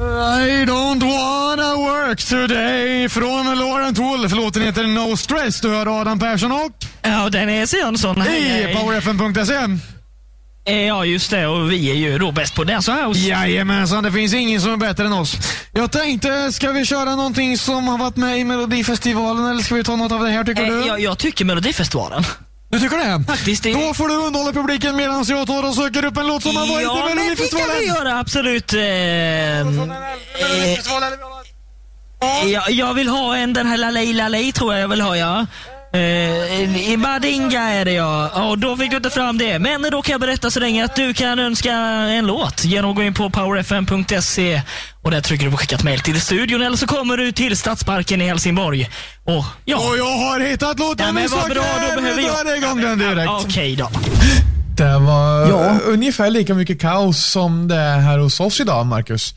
[0.00, 4.32] I don't wanna work today från Lauren Wolf.
[4.32, 5.60] Låten heter No Stress.
[5.60, 6.70] Du hör Adam Persson och
[7.02, 8.20] Ja, Dennis Jönsson.
[8.20, 9.68] Hej, i powerfm.se.
[10.72, 11.46] Ja, just det.
[11.46, 13.20] Och vi är ju då bäst på Dance House.
[13.20, 15.36] Jajamensan, det finns ingen som är bättre än oss.
[15.72, 19.84] Jag tänkte, ska vi köra någonting som har varit med i Melodifestivalen eller ska vi
[19.84, 20.86] ta något av det här tycker Eh, du?
[20.86, 22.24] jag, jag tycker Melodifestivalen.
[22.72, 23.24] Du tycker det?
[23.26, 23.62] Faktiskt.
[23.62, 23.72] Det...
[23.72, 26.66] Då får du underhålla publiken medan jag tar och söker upp en låt som har
[26.66, 27.86] varit ja, i men det kan vi Melodifestivalen.
[27.86, 28.18] göra.
[28.18, 28.72] Absolut.
[28.72, 28.80] Eh,
[32.20, 35.16] eh, jag, jag vill ha en, den här Lalej Lalej tror jag jag vill ha,
[35.16, 35.46] ja.
[35.94, 38.48] Eh, I Badinga är det ja.
[38.50, 39.58] Och då fick du inte fram det.
[39.58, 42.96] Men då kan jag berätta så länge att du kan önska en låt genom att
[42.96, 44.62] gå in på powerfm.se
[45.02, 48.20] och där trycker du på skickat mail till studion eller så kommer du till Stadsparken
[48.22, 48.90] i Helsingborg.
[49.24, 49.76] Och ja.
[49.76, 51.62] Och jag har hittat låten Ja, men vad bra,
[51.94, 52.46] då behöver Vi jag...
[52.46, 53.30] drar igång den direkt.
[53.44, 53.90] Okej då.
[54.76, 55.78] Det var Ja.
[55.86, 59.34] ungefär lika mycket kaos som det är här hos oss idag, Marcus.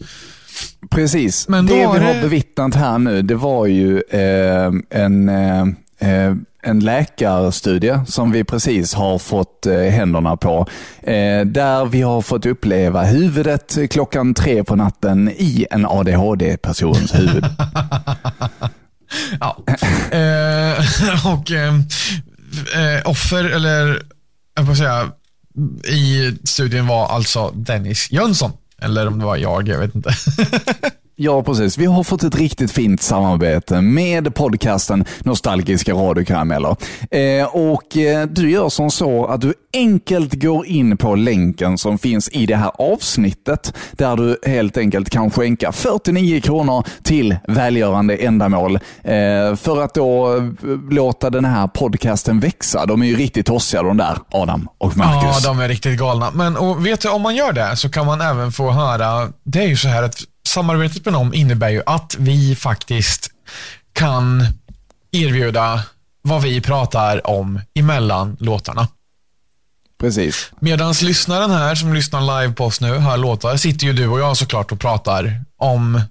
[0.92, 1.48] Precis.
[1.48, 5.60] Men då det vi har det- bevittnat här nu, det var ju eh, en, eh,
[5.60, 5.66] eh,
[6.06, 10.68] Eh, en läkarstudie som vi precis har fått eh, händerna på.
[11.04, 17.46] Eh, där vi har fått uppleva huvudet klockan tre på natten i en ADHD-persons huvud.
[19.40, 19.58] Ja.
[20.12, 21.74] eh, och eh,
[23.06, 24.02] offer, eller
[24.56, 25.12] jag får säga,
[25.88, 28.52] i studien var alltså Dennis Jönsson.
[28.82, 30.10] Eller om det var jag, jag vet inte.
[31.18, 31.78] Ja, precis.
[31.78, 36.76] Vi har fått ett riktigt fint samarbete med podcasten Nostalgiska radiokarameller.
[37.12, 41.98] Eh, och eh, du gör som så att du enkelt går in på länken som
[41.98, 48.16] finns i det här avsnittet, där du helt enkelt kan skänka 49 kronor till välgörande
[48.16, 50.44] ändamål eh, för att då eh,
[50.90, 52.86] låta den här podcasten växa.
[52.86, 55.44] De är ju riktigt tossiga de där, Adam och Marcus.
[55.44, 56.32] Ja, de är riktigt galna.
[56.32, 59.60] Men och vet du, om man gör det så kan man även få höra, det
[59.60, 60.16] är ju så här att
[60.48, 63.32] samarbetet med dem innebär ju att vi faktiskt
[63.94, 64.48] kan
[65.12, 65.82] erbjuda
[66.22, 68.88] vad vi pratar om emellan låtarna.
[70.00, 70.52] Precis.
[70.60, 74.20] Medan lyssnaren här som lyssnar live på oss nu hör låtar, sitter ju du och
[74.20, 76.02] jag såklart och pratar om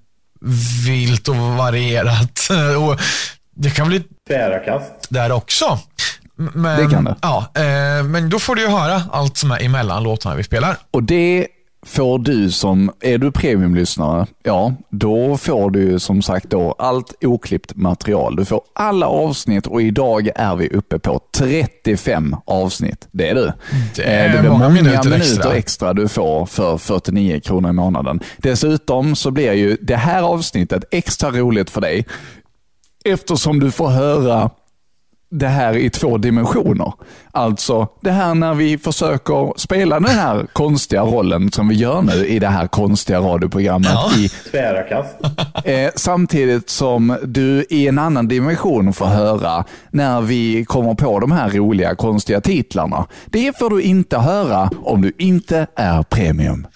[0.86, 2.48] vilt och varierat.
[2.78, 3.00] Och
[3.56, 4.92] det kan bli Tvära kast.
[5.08, 5.78] där också.
[6.36, 7.16] Men, Det kan det.
[7.22, 10.76] Ja, eh, men då får du ju höra allt som är emellan låtarna vi spelar.
[10.90, 11.46] Och det
[11.86, 17.76] får du som, är du premiumlyssnare, ja, då får du som sagt då allt oklippt
[17.76, 18.36] material.
[18.36, 23.08] Du får alla avsnitt och idag är vi uppe på 35 avsnitt.
[23.10, 23.52] Det är du.
[23.96, 25.54] Det Eh, är det blir många många minuter minuter, extra.
[25.54, 25.92] extra.
[25.94, 28.20] du får för 49 kronor i månaden.
[28.38, 32.06] Dessutom så blir ju det här avsnittet extra roligt för dig
[33.04, 34.50] eftersom du får höra
[35.38, 36.92] det här i två dimensioner.
[37.30, 42.26] Alltså det här när vi försöker spela den här konstiga rollen som vi gör nu
[42.26, 43.90] i det här konstiga radioprogrammet.
[44.18, 45.14] I, Tvära kast.
[45.64, 51.32] eh, samtidigt som du i en annan dimension får höra när vi kommer på de
[51.32, 53.06] här roliga konstiga titlarna.
[53.26, 56.66] Det får du inte höra om du inte är premium.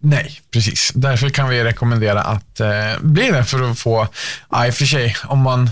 [0.00, 0.92] Nej, precis.
[0.94, 2.68] Därför kan vi rekommendera att eh,
[3.00, 4.06] bli det för att få,
[4.50, 5.70] ja, i och för sig, om man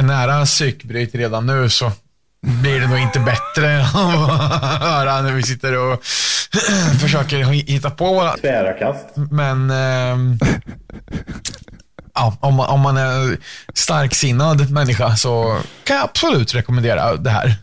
[0.00, 1.92] nära psykbryt redan nu så
[2.42, 6.04] blir det nog inte bättre av att höra när vi sitter och
[7.00, 9.06] försöker hitta på våra Tvära kast.
[9.30, 10.38] Men ehm,
[12.14, 13.36] ja, om, man, om man är
[13.74, 17.54] starksinnad människa så kan jag absolut rekommendera det här.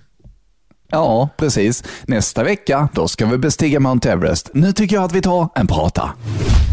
[0.91, 1.83] Ja, precis.
[2.07, 4.49] Nästa vecka, då ska vi bestiga Mount Everest.
[4.53, 6.09] Nu tycker jag att vi tar en prata.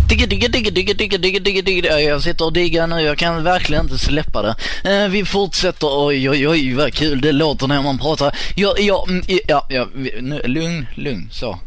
[0.09, 2.01] Digga, digga, digga, digga, digga, digga, digga, digga.
[2.01, 4.57] Jag sitter och diggar nu, jag kan verkligen inte släppa det.
[4.85, 8.37] Eh, vi fortsätter, oj, oj, oj, vad kul det låter när man pratar.
[8.55, 9.87] Ja, ja, mm, ja, ja
[10.21, 11.59] nu, lugn, lugn, så.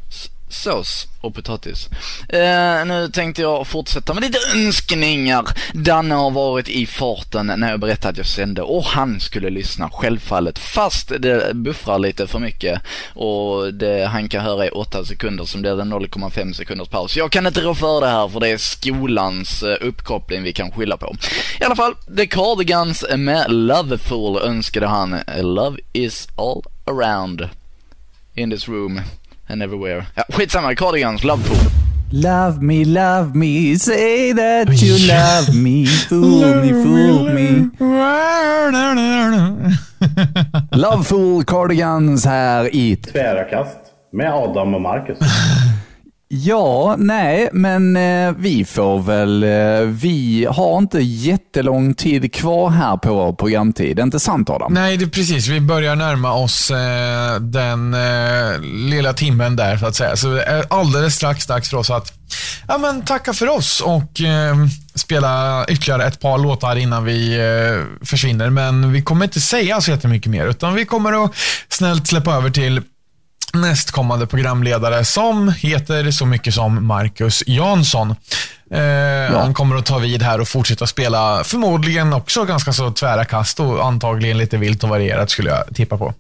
[0.49, 1.89] Sås och potatis.
[2.29, 5.45] Eh, nu tänkte jag fortsätta med lite önskningar.
[5.73, 9.89] Danne har varit i farten när jag berättade att jag sände och han skulle lyssna
[9.89, 12.81] självfallet fast det buffrar lite för mycket
[13.13, 17.17] och det han kan höra är 8 sekunder som blir det 0,5 sekunders paus.
[17.17, 20.71] Jag kan inte rå för det här för det är skolans eh, uppkoppling vi kan
[20.71, 21.15] skylla på.
[21.59, 25.19] I alla fall, The Cardigans med Loveful önskade han.
[25.41, 27.49] Love is all around
[28.35, 29.01] in this room
[29.49, 30.05] and everywhere.
[30.15, 31.57] Ja, skitsamma, Cardigans, Loveful.
[32.11, 37.69] Love me, love me, say that you love me, fool me, fool me.
[40.71, 42.95] Loveful Cardigans här i...
[42.95, 43.77] Tvära kast.
[44.11, 45.17] Med Adam och Marcus.
[46.31, 49.43] Ja, nej, men eh, vi får väl...
[49.43, 53.99] Eh, vi har inte jättelång tid kvar här på vår programtid.
[53.99, 54.73] Inte sant Adam?
[54.73, 55.47] Nej, det är precis.
[55.47, 60.15] Vi börjar närma oss eh, den eh, lilla timmen där, så att säga.
[60.15, 62.13] Så det är alldeles strax dags för oss att
[62.67, 64.55] ja, men, tacka för oss och eh,
[64.95, 68.49] spela ytterligare ett par låtar innan vi eh, försvinner.
[68.49, 71.31] Men vi kommer inte säga så jättemycket mer, utan vi kommer att
[71.69, 72.81] snällt släppa över till
[73.53, 78.15] nästkommande programledare som heter så mycket som Marcus Jansson.
[78.71, 83.25] Eh, Han kommer att ta vid här och fortsätta spela förmodligen också ganska så tvära
[83.25, 86.13] kast och antagligen lite vilt och varierat skulle jag tippa på.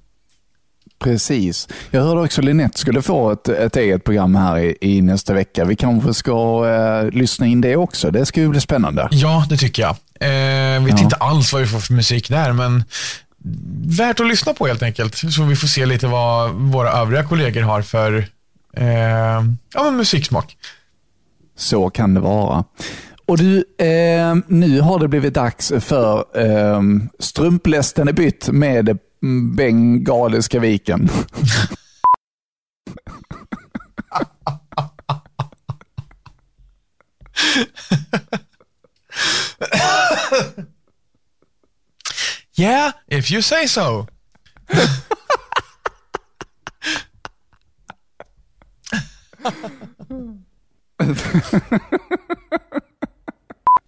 [1.03, 1.67] Precis.
[1.91, 5.65] Jag hörde också Linette skulle få ett, ett eget program här i, i nästa vecka.
[5.65, 8.11] Vi kanske ska eh, lyssna in det också.
[8.11, 9.07] Det ska ju bli spännande.
[9.11, 9.89] Ja, det tycker jag.
[10.19, 11.03] Eh, vet Ja.
[11.03, 12.83] inte alls vad vi får för musik där, men
[13.85, 15.15] värt att lyssna på helt enkelt.
[15.15, 18.17] Så vi får se lite vad våra övriga kollegor har för
[18.73, 20.57] eh, ja, men musiksmak.
[21.57, 22.63] Så kan det vara.
[23.25, 26.81] Och du, eh, nu har det blivit dags för eh,
[27.19, 28.97] Strumplästen är bytt med
[29.55, 31.09] Bengaliska viken.
[42.59, 44.07] Yeah, if you say so.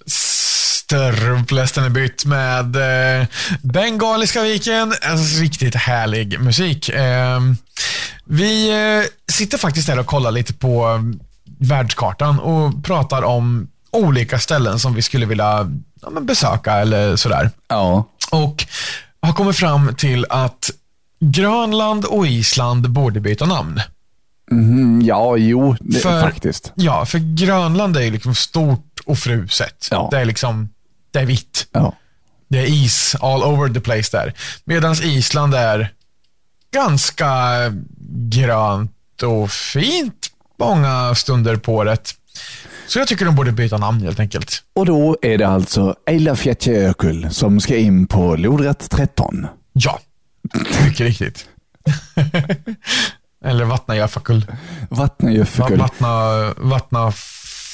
[0.05, 3.27] Strömplästen är bytt med eh,
[3.61, 4.93] Bengaliska viken.
[5.01, 6.89] En riktigt härlig musik.
[6.89, 7.39] Eh,
[8.25, 11.01] vi eh, sitter faktiskt här och kollar lite på eh,
[11.59, 17.51] världskartan och pratar om olika ställen som vi skulle vilja ja, men besöka eller sådär.
[17.67, 18.05] Ja.
[18.31, 18.65] Och
[19.21, 20.71] har kommit fram till att
[21.19, 23.81] Grönland och Island borde byta namn.
[24.51, 26.71] Mm, ja, jo, det, För- faktiskt.
[26.75, 29.87] Ja, för Grönland är liksom stort och fruset.
[29.91, 30.07] Ja.
[30.11, 30.69] Det är liksom,
[31.11, 31.67] det är vitt.
[31.71, 31.95] Ja.
[32.47, 34.33] Det är is all over the place där.
[34.63, 35.93] Medan Island är
[36.73, 37.37] ganska
[38.29, 40.27] grönt och fint
[40.59, 42.13] många stunder på året.
[42.91, 44.63] Så jag tycker de borde byta namn helt enkelt.
[44.75, 49.47] Och då är det alltså Eilafjätjökull som ska in på lodrätt 13.
[49.73, 49.99] Ja,
[50.85, 51.45] mycket riktigt.
[53.45, 54.45] Eller Vatnajökull.
[54.89, 55.77] Vatnajökull.
[55.77, 56.07] Vattna,
[56.57, 57.11] vattna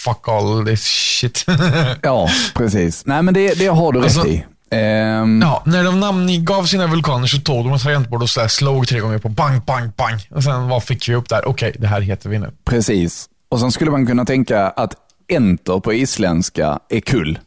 [0.04, 1.46] fuck all this shit.
[2.02, 3.06] Ja, precis.
[3.06, 4.46] Nej, men det, det har du Alltså- rätt i.
[4.72, 9.00] Ehm, ja, när de namngav sina vulkaner så tog de ett tangentbord och slog tre
[9.00, 10.28] gånger på bang, bang, bang.
[10.32, 11.48] Och sen vad fick vi upp där?
[11.48, 12.52] Okej, det här heter vi nu.
[12.66, 13.30] Precis.
[13.50, 14.94] Och sen skulle man kunna tänka att
[15.28, 17.40] enter på isländska är kull.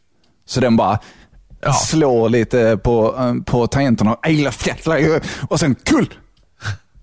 [0.45, 0.99] Så den bara
[1.63, 1.73] Ja.
[1.73, 4.17] slår lite på, eh, på tangenterna.
[5.49, 6.13] Och sen kull.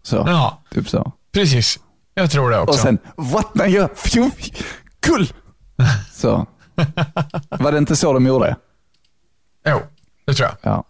[0.03, 1.13] Så, Ja, typ så.
[1.33, 1.79] precis.
[2.15, 2.73] Jag tror det också.
[2.73, 5.33] Och sen Vatnajökull.
[6.13, 6.47] Så.
[7.51, 8.57] Var det inte så de gjorde?
[9.69, 9.81] Jo,
[10.27, 10.73] det tror jag.
[10.73, 10.85] Ja.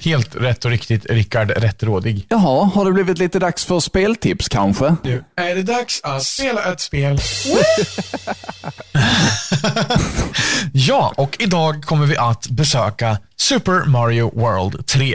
[0.00, 2.26] Helt rätt och riktigt, Rickard Rättrådig.
[2.28, 4.96] Jaha, har det blivit lite dags för speltips kanske?
[5.02, 7.18] Nu är det dags att spela ett spel.
[10.72, 15.14] ja, och idag kommer vi att besöka Super Mario World 3.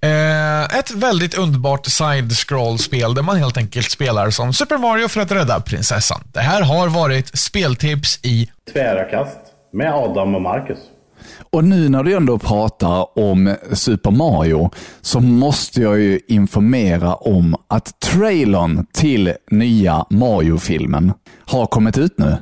[0.00, 5.32] Eh, ett väldigt underbart side-scroll-spel där man helt enkelt spelar som Super Mario för att
[5.32, 6.20] rädda prinsessan.
[6.32, 9.38] Det här har varit speltips i Tvära kast.
[9.72, 10.78] Med Adam och Marcus.
[11.50, 14.70] Och nu när du ändå pratar om Super Mario
[15.00, 21.12] så måste jag ju informera om att trailern till nya Mario-filmen
[21.46, 22.36] har kommit ut nu.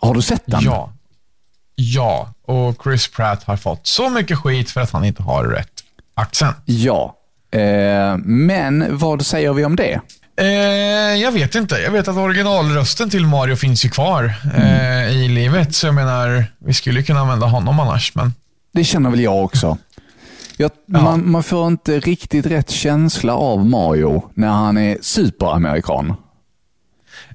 [0.00, 0.60] Har du sett den?
[0.62, 0.92] Ja.
[1.74, 5.84] Ja, och Chris Pratt har fått så mycket skit för att han inte har rätt
[6.14, 6.56] accent.
[6.64, 7.16] Ja.
[7.50, 10.00] Eh, men vad säger vi om det?
[10.40, 10.46] Eh,
[11.22, 11.74] jag vet inte.
[11.76, 15.74] Jag vet att originalrösten till Mario finns ju kvar eh, i livet.
[15.74, 18.14] Så jag menar, vi skulle kunna använda honom annars.
[18.14, 18.34] Men
[18.72, 19.78] Det känner väl jag också.
[20.56, 26.14] Jag, man, man får inte riktigt rätt känsla av Mario när han är superamerikan.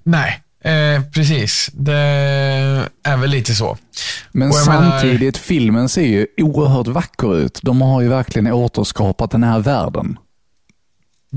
[0.03, 1.69] nej, eh, precis.
[1.73, 1.93] Det
[3.03, 3.77] är väl lite så.
[4.31, 7.59] Men jag menar- samtidigt, filmen ser ju oerhört vacker ut.
[7.63, 10.17] De har ju verkligen återskapat den här världen.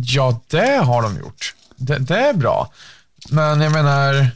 [0.04, 1.54] Ja, det har de gjort.
[1.76, 2.70] Det, det är bra.
[3.30, 4.30] Men jag menar,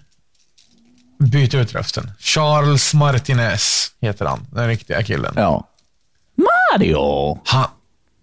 [1.18, 2.10] byt ut rösten.
[2.18, 5.32] Charles Martinez heter han, den riktiga killen.
[5.36, 5.68] Ja.
[6.36, 7.38] Mario!
[7.44, 7.64] Han,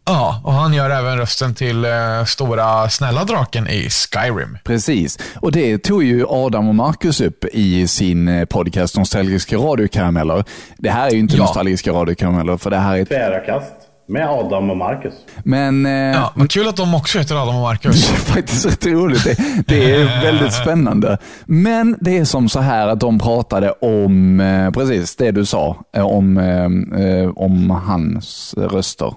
[0.05, 4.57] ja, och han gör även rösten till eh, stora snälla draken i Skyrim.
[4.63, 5.19] Precis.
[5.35, 10.43] Och det tog ju Adam och Marcus upp i sin eh, podcast Nostalgiska radiokarameller.
[10.77, 11.43] Det här är ju inte Ja.
[11.43, 13.07] Nostalgiska radiokarameller, för det här är ett...
[13.09, 13.73] Tvära kast
[14.09, 15.13] med Adam och Marcus.
[15.43, 15.85] Men...
[15.85, 18.09] Eh, Ja, vad kul att de också heter Adam och Det Marcus.
[18.11, 19.23] är faktiskt rätt roligt.
[19.23, 19.37] Det,
[19.67, 21.17] det är väldigt spännande.
[21.45, 25.77] Men det är som så här att de pratade om eh, precis det du sa,
[25.95, 29.13] eh, om, eh, eh, om hans röster.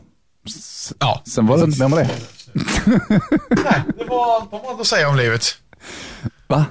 [0.46, 2.10] S- Ja, Sen var det inte mer med det.
[3.50, 5.42] nej, det var allt de hade att säga om livet.
[6.46, 6.64] Va?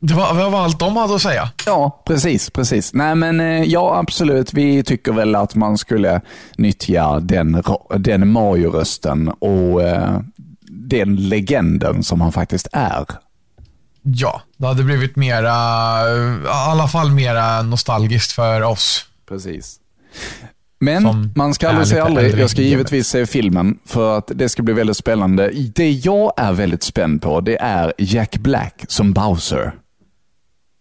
[0.00, 1.50] Det var, det var allt de hade att säga.
[1.66, 2.50] Ja, precis.
[2.50, 2.94] precis.
[2.94, 4.52] Nej, men eh, ja, absolut.
[4.52, 6.20] Vi tycker väl att man skulle
[6.56, 7.62] nyttja den,
[7.98, 10.20] den Mario-rösten och eh,
[10.70, 13.06] den legenden som han faktiskt är.
[14.02, 15.50] Ja, det hade blivit mera,
[16.44, 19.04] i alla fall mera nostalgiskt för oss.
[19.28, 19.80] Precis.
[20.80, 22.38] Men Som man ska aldrig säga aldrig.
[22.38, 25.50] Jag ska givetvis se filmen för att det ska bli väldigt spännande.
[25.74, 29.72] Det jag är väldigt spänd på det är Jack Black som Bowser.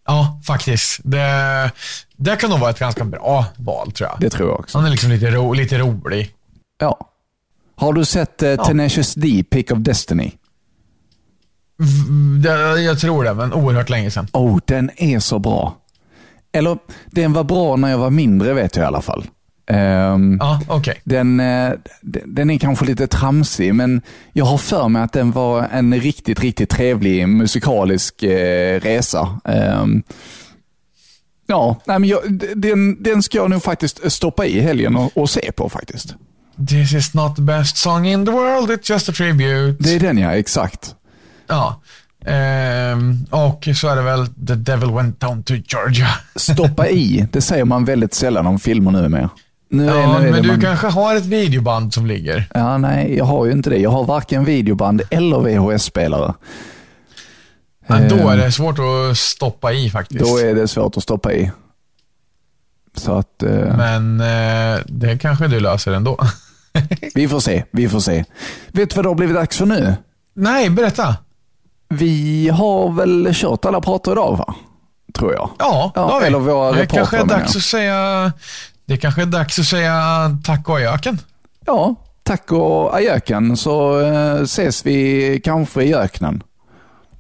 [0.08, 1.00] Ja, faktiskt.
[1.04, 1.72] Det,
[2.16, 4.20] det kan nog vara ett ganska bra val, tror jag.
[4.20, 4.78] Det tror jag också.
[4.78, 6.32] Han är liksom lite, ro, lite rolig.
[6.80, 7.00] Ja.
[7.76, 10.32] Har du sett eh, Tenacious D, Pick of Destiny?
[11.78, 14.28] V- Det, jag tror det, men oerhört länge sedan.
[14.34, 15.78] Oh, den är så bra.
[16.54, 16.78] Eller,
[17.12, 19.26] den var bra när jag var mindre vet jag i alla fall.
[19.68, 21.02] Ehm, Ja, okej.
[21.04, 21.38] Den,
[22.26, 24.02] den är kanske lite tramsig, men
[24.34, 29.40] jag har för mig att den var en riktigt, riktigt trevlig musikalisk eh, resa.
[29.46, 30.04] Ehm,
[31.48, 32.20] ja, nej, men jag,
[32.56, 36.16] den, den ska jag nog faktiskt stoppa i helgen och, och se på faktiskt.
[36.68, 39.84] This is not the best song in the world, it's just a tribute.
[39.84, 40.96] Det är den ja, exakt.
[41.48, 41.82] Ja.
[42.26, 46.08] Ehm, och så är det väl The Devil Went Down to Georgia.
[46.36, 48.92] Stoppa i, det säger man väldigt sällan om filmer
[49.70, 49.84] nu.
[49.84, 52.48] Nu är- Ja, nu är men du man- kanske har ett videoband som ligger.
[52.54, 53.78] Ja, nej, jag har ju inte det.
[53.78, 56.34] Jag har varken videoband eller VHS-spelare.
[57.88, 60.20] Ja, då är Ehm, det svårt att stoppa i faktiskt.
[60.26, 61.52] Då är det svårt att stoppa i.
[62.98, 63.44] Så att...
[63.44, 66.18] eh, Men eh, det kanske du löser ändå.
[67.16, 68.26] Vi får se, vi får se.
[68.72, 69.96] Vet du vad det har blivit dags för nu?
[70.36, 71.16] Nej, berätta.
[71.90, 74.56] Vi har väl kört alla pratar idag va?
[75.14, 75.50] Tror jag.
[75.60, 76.28] Ja, Ja, det har vi.
[76.28, 77.60] eller våra det kanske är dags jag.
[77.60, 78.32] att säga
[78.88, 81.22] Det kanske är dags att säga tack och öken.
[81.66, 86.44] Ja, tack och ajöken så eh, ses vi kanske i öknen.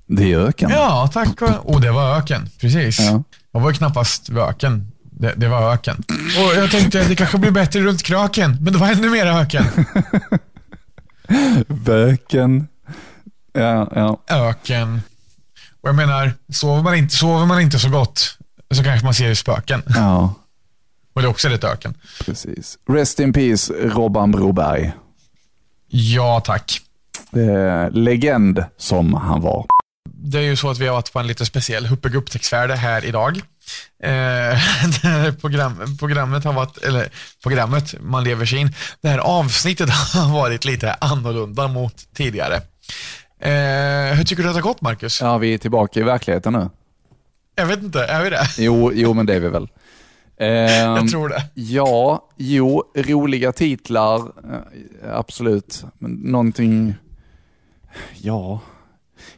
[0.06, 0.70] Det är öken.
[0.70, 1.76] Ja, tack och...
[1.76, 2.50] Oh, det var öken.
[2.60, 3.00] Precis.
[3.00, 3.24] Ja.
[3.52, 4.92] Jag var ju knappast vid öken.
[5.04, 6.04] Det, det var öken.
[6.38, 9.26] Och jag tänkte att det kanske blir bättre runt kröken, men det var ännu mer
[9.26, 9.66] öken.
[11.68, 12.68] Böken.
[13.54, 14.22] Ja, ja.
[14.28, 15.02] Öken.
[15.82, 18.38] Och jag menar, sover man inte, sover man inte så gott
[18.72, 19.84] så kanske man ser spöken.
[19.88, 20.34] ja,
[21.18, 21.94] Och det är också lite öken.
[22.26, 22.78] precis.
[22.90, 24.92] Rest in peace Robban Broberg.
[25.88, 26.82] Ja, tack.
[27.36, 29.66] Eh, legend som han var.
[30.10, 33.06] Det är ju så att vi har varit på en lite speciell Huppig upptäcktsfärd här
[33.06, 33.42] idag.
[34.04, 37.10] Eh, program, programmet har varit, eller
[37.44, 38.74] programmet, man lever sig in.
[39.02, 42.56] Det här avsnittet har varit lite annorlunda mot tidigare.
[43.42, 45.22] Eh, hur tycker du att det har gått, Marcus?
[45.22, 46.70] Ja, vi är tillbaka i verkligheten nu.
[47.56, 48.48] Jag vet inte, är vi det?
[48.58, 49.68] Jo, jo men det är vi väl.
[50.40, 51.44] Ehm, Jag tror det.
[51.54, 55.84] Ja, jo, roliga titlar, eh, absolut.
[56.00, 56.96] Men någonting,
[58.22, 58.60] ja,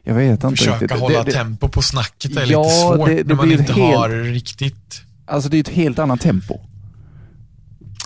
[0.04, 1.00] jag vet inte Försöka riktigt.
[1.00, 3.74] hålla det, det, tempo på snacket är Ja, lite svårt det- det när man inte
[3.74, 5.02] helt- har riktigt...
[5.26, 6.60] Alltså det är ett helt annat tempo.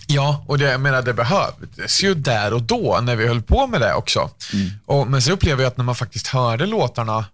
[0.07, 3.67] Ja, och det, jag menar det behövdes ju där och då när vi höll på
[3.67, 4.29] med det också.
[4.53, 4.69] Mm.
[4.85, 7.25] Och, men så upplever jag att när man faktiskt hörde låtarna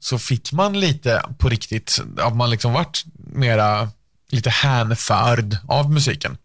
[0.00, 3.88] så fick man lite på riktigt, att man liksom vart mera
[4.34, 6.38] lite hänförd av musiken.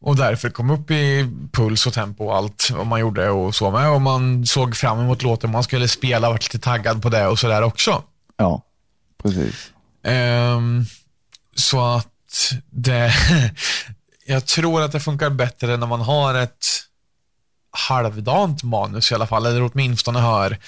[0.00, 3.70] Och därför kom upp i puls och tempo och allt vad man gjorde och så
[3.70, 3.90] med.
[3.90, 7.38] Och man såg fram emot låten man skulle spela, varit lite taggad på det och
[7.38, 8.02] sådär också.
[8.36, 8.62] Ja,
[9.22, 9.72] precis.
[10.02, 10.84] Ehm,
[11.54, 13.12] så att det,
[14.26, 16.66] jag tror att det funkar bättre när man har ett
[17.70, 20.58] halvdant manus i alla fall, eller åtminstone hör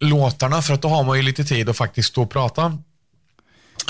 [0.00, 2.78] låtarna, för att då har man ju lite tid att faktiskt stå och prata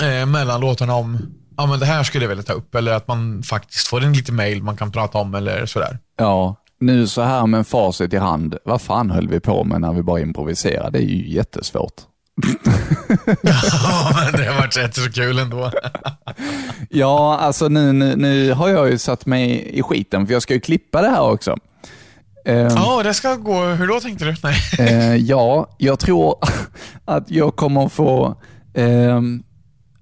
[0.01, 3.07] eh, mellan låtarna om, ja men det här skulle jag vilja ta upp, eller att
[3.07, 5.97] man faktiskt får en liten mail man kan prata om eller sådär.
[6.17, 9.93] Ja, nu så här med facit i hand, vad fan höll vi på med när
[9.93, 10.89] vi bara improviserade?
[10.99, 11.93] Det är ju jättesvårt.
[13.43, 15.71] Ja, men det har varit rätt så kul ändå.
[16.89, 20.53] Ja, alltså nu, nu, nu har jag ju satt mig i skiten, för jag ska
[20.53, 21.55] ju klippa det här också.
[22.45, 24.35] Ehm, Ja, det ska gå, hur då tänkte du?
[24.43, 24.55] Nej.
[24.79, 26.35] eh, ja, jag tror
[27.05, 28.35] att jag kommer få
[28.75, 29.43] ehm,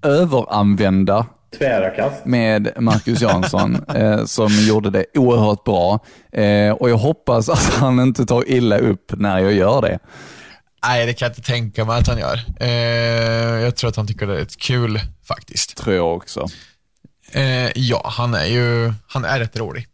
[0.02, 1.26] överanvända
[1.58, 2.24] Tvära kast.
[2.24, 6.04] med Marcus Jansson eh, som gjorde det oerhört bra.
[6.32, 9.98] Eh, och jag hoppas att han inte tar illa upp när jag gör det.
[10.86, 12.40] Nej, det kan jag inte tänka mig att han gör.
[12.60, 15.76] Eh, jag tror att han tycker det är rätt kul faktiskt.
[15.76, 16.46] Tror jag också.
[17.32, 19.86] Eh, ja, han är ju han är rätt rolig.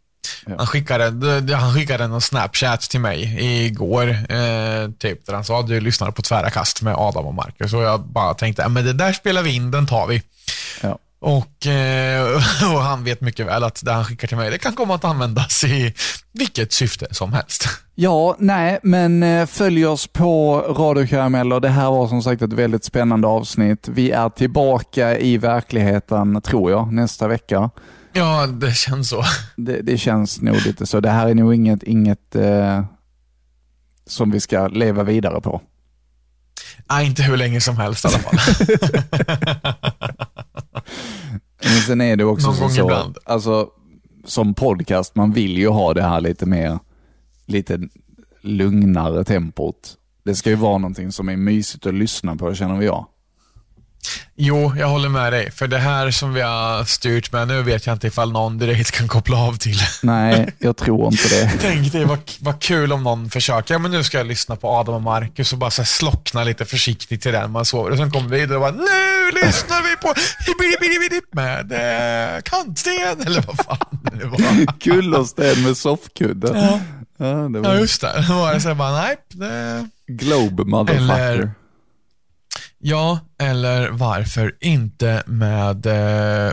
[0.57, 5.67] Han, skickade, han skickade en Snapchat till mig igår, eh, typ, där han sa att
[5.67, 7.73] du lyssnar på Tvära kast med Adam och Marcus.
[7.73, 10.21] Och jag bara tänkte, "Ja, men det där spelar vi in, den tar vi.
[10.81, 10.97] Ja.
[11.25, 12.35] Och, eh,
[12.73, 15.05] och han vet mycket väl att det han skickar till mig, det kan komma att
[15.05, 15.93] användas i
[16.31, 17.67] vilket syfte som helst.
[17.97, 21.59] Ja, nej, men eh, följ oss på Radio Karameller.
[21.59, 23.87] Det här var som sagt ett väldigt spännande avsnitt.
[23.87, 27.69] Vi är tillbaka i verkligheten, tror jag, nästa vecka.
[28.13, 29.23] Ja, det känns så.
[29.55, 30.99] Det, det känns nog lite så.
[30.99, 32.83] Det här är nog inget, inget eh,
[34.07, 35.61] som vi ska leva vidare på.
[36.89, 38.39] Nej, inte hur länge som helst i alla fall.
[41.63, 43.17] Men sen är det också Någon gång så ibland.
[43.25, 43.69] alltså
[44.25, 46.79] som podcast, man vill ju ha det här lite mer,
[47.45, 47.79] lite
[48.41, 49.97] lugnare tempot.
[50.23, 53.05] Det ska ju vara någonting som är mysigt att lyssna på, känner jag.
[54.35, 55.51] Jo, jag håller med dig.
[55.51, 58.91] För det här som vi har styrt med nu vet jag inte ifall någon direkt
[58.91, 59.77] kan koppla av till.
[60.03, 61.51] Nej, jag tror inte det.
[61.61, 64.69] Tänk dig vad, vad kul om någon försöker, ja men nu ska jag lyssna på
[64.69, 67.91] Adam och Marcus och bara så slockna lite försiktigt till den man sover.
[67.91, 70.13] Och sen kommer vi vidare och bara, nu lyssnar vi på
[71.31, 74.79] med eh, kantsten, eller vad fan det var.
[74.79, 76.47] Kullersten med soffkudde.
[76.53, 76.79] Ja.
[77.17, 78.25] Ja, Ja, just det.
[78.27, 79.87] Då var det så här bara, nej, det...
[80.07, 81.31] Globe motherfucker.
[81.31, 81.51] Eller-
[82.87, 86.47] Ja, eller varför inte med, eh,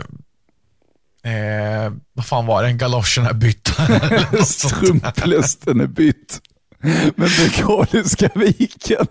[1.33, 3.87] eh, vad fan var det, galoscherna är bytta.
[4.45, 6.41] Strumplästen är bytt.
[7.15, 9.07] Med Mekaniska viken.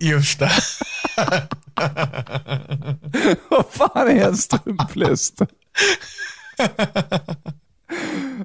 [0.00, 0.52] Just det.
[3.48, 5.38] Vad fan är en strumpläst?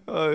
[0.06, 0.32] Ja.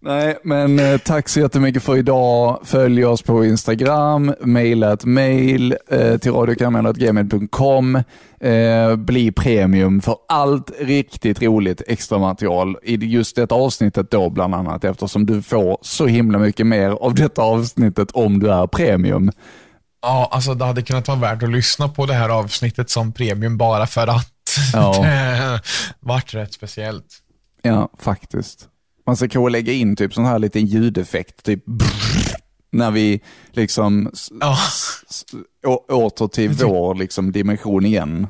[0.00, 2.60] Nej, men eh, tack så jättemycket för idag.
[2.64, 8.02] Följ oss på Instagram, mejla ett mejl eh, till radiokaramell.gmail.com.
[8.40, 14.54] Eh, bli premium för allt riktigt roligt extra material i just detta avsnittet då bland
[14.54, 19.30] annat eftersom du får så himla mycket mer av detta avsnittet om du är premium.
[20.02, 23.56] Ja, alltså det hade kunnat vara värt att lyssna på det här avsnittet som premium
[23.56, 24.32] bara för att.
[24.72, 24.92] Ja.
[25.02, 25.60] det
[26.00, 27.06] vart rätt speciellt.
[27.62, 28.68] Ja, faktiskt.
[29.06, 31.64] Man ska kanske lägga in typ sån här liten ljudeffekt, typ
[32.70, 33.20] när vi
[33.52, 34.10] liksom
[35.66, 38.26] å- åter till vår liksom dimension igen.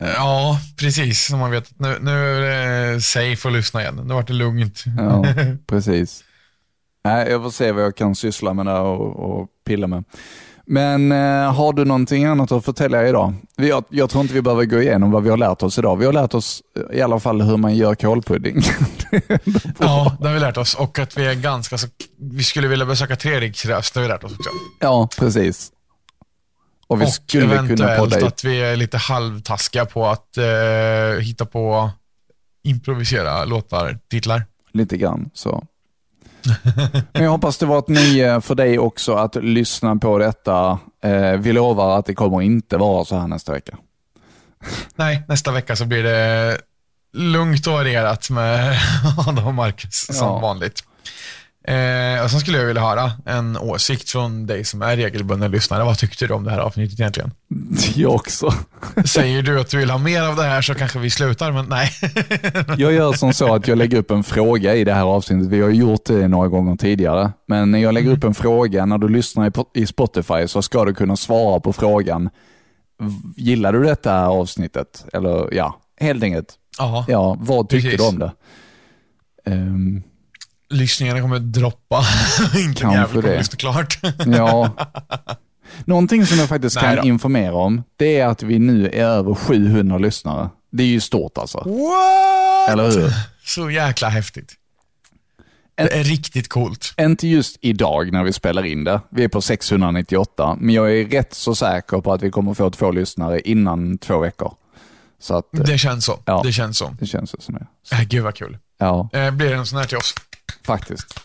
[0.00, 1.24] ja precis.
[1.26, 4.00] Så man vet att nu, nu är det safe att lyssna igen.
[4.04, 4.84] Nu vart det lugnt.
[4.98, 5.24] Ja,
[5.66, 6.24] precis.
[7.04, 10.04] Nej, jag får se vad jag kan syssla med där och, och pilla med.
[10.66, 13.34] Men eh, har du någonting annat att förtälja idag?
[13.56, 15.96] Vi, jag, jag tror inte vi behöver gå igenom vad vi har lärt oss idag.
[15.96, 18.62] Vi har lärt oss eh, i alla fall hur man gör kålpudding.
[19.78, 20.74] Ja, det har vi lärt oss.
[20.74, 21.88] Och att vi är ganska så...
[22.18, 24.50] Vi skulle vilja besöka Treriksröst, det har vi lärt oss också.
[24.80, 25.70] ja, precis.
[26.86, 30.36] Och vi och skulle kunna eventuellt podda i att vi är lite halvtaskiga på att
[30.36, 31.90] eh, hitta på
[32.64, 34.44] improvisera låtar, titlar.
[34.72, 35.30] lite grann.
[35.34, 35.64] Så.
[37.12, 40.78] Men jag hoppas det var ett nöje för dig också att lyssna på detta.
[41.04, 43.76] Eh, vi lovar att det kommer inte vara så här nästa vecka.
[44.96, 46.58] Nej, nästa vecka så blir det
[47.12, 48.78] lugnt och varierat med
[49.28, 50.38] Adam och Marcus som Ja.
[50.38, 50.84] vanligt.
[51.68, 55.84] Eh, och sen skulle jag vilja höra en åsikt från dig som är regelbunden lyssnare.
[55.84, 57.30] Vad tyckte du om det här avsnittet egentligen?
[57.94, 58.54] Jag också.
[59.06, 61.66] Säger du att du vill ha mer av det här så kanske vi slutar, men
[61.68, 61.90] nej.
[62.78, 65.48] Jag gör som så att jag lägger upp en fråga i det här avsnittet.
[65.48, 67.32] Vi har gjort det några gånger tidigare.
[67.48, 70.62] Men när jag lägger upp en fråga, när du lyssnar i po- i Spotify så
[70.62, 72.30] ska du kunna svara på frågan.
[73.00, 75.04] "V- Gillar du detta här avsnittet?
[75.12, 76.54] Eller ja, helt enkelt.
[76.78, 77.04] Ja.
[77.08, 78.00] Ja, vad tyckte Precis.
[78.00, 78.32] du om det?
[79.46, 80.02] Ehm,
[80.74, 82.04] Lyssningarna kommer droppa.
[82.54, 83.38] Inte jävligt kommer det.
[83.38, 83.98] lyssna klart.
[84.26, 84.70] ja.
[85.84, 87.08] Någonting som jag faktiskt Nej kan då.
[87.08, 90.48] informera om, det är att vi nu är över 700 lyssnare.
[90.70, 91.58] Det är ju stort alltså.
[91.58, 92.68] What?
[92.68, 93.12] Eller hur?
[93.44, 94.52] Så jäkla häftigt.
[95.76, 96.94] En- Det är riktigt coolt.
[97.00, 99.00] Inte just idag när vi spelar in det.
[99.10, 102.70] Vi är på 698, men jag är rätt så säker på att vi kommer få
[102.70, 104.54] två lyssnare innan två veckor.
[105.20, 106.20] Så att Det känns så.
[106.24, 106.40] Ja.
[106.44, 106.94] Det känns så.
[107.00, 107.66] det känns som det.
[107.96, 108.58] Äh, gud vad kul.
[108.78, 110.14] Ja, Eh, blir det en sån här till oss?
[110.66, 111.20] Faktiskt.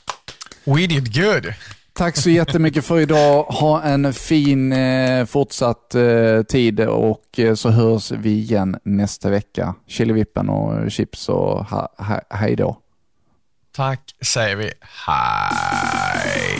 [0.64, 1.54] We did good.
[1.94, 3.44] Tack så jättemycket för idag.
[3.44, 9.76] Ha en fin eh, fortsatt eh, tid och eh, så hörs vi igen nästa vecka.
[9.88, 12.78] Chilivippen och chips och ha, ha, hej då.
[13.76, 14.72] Tack säger vi.
[15.08, 16.60] Hej.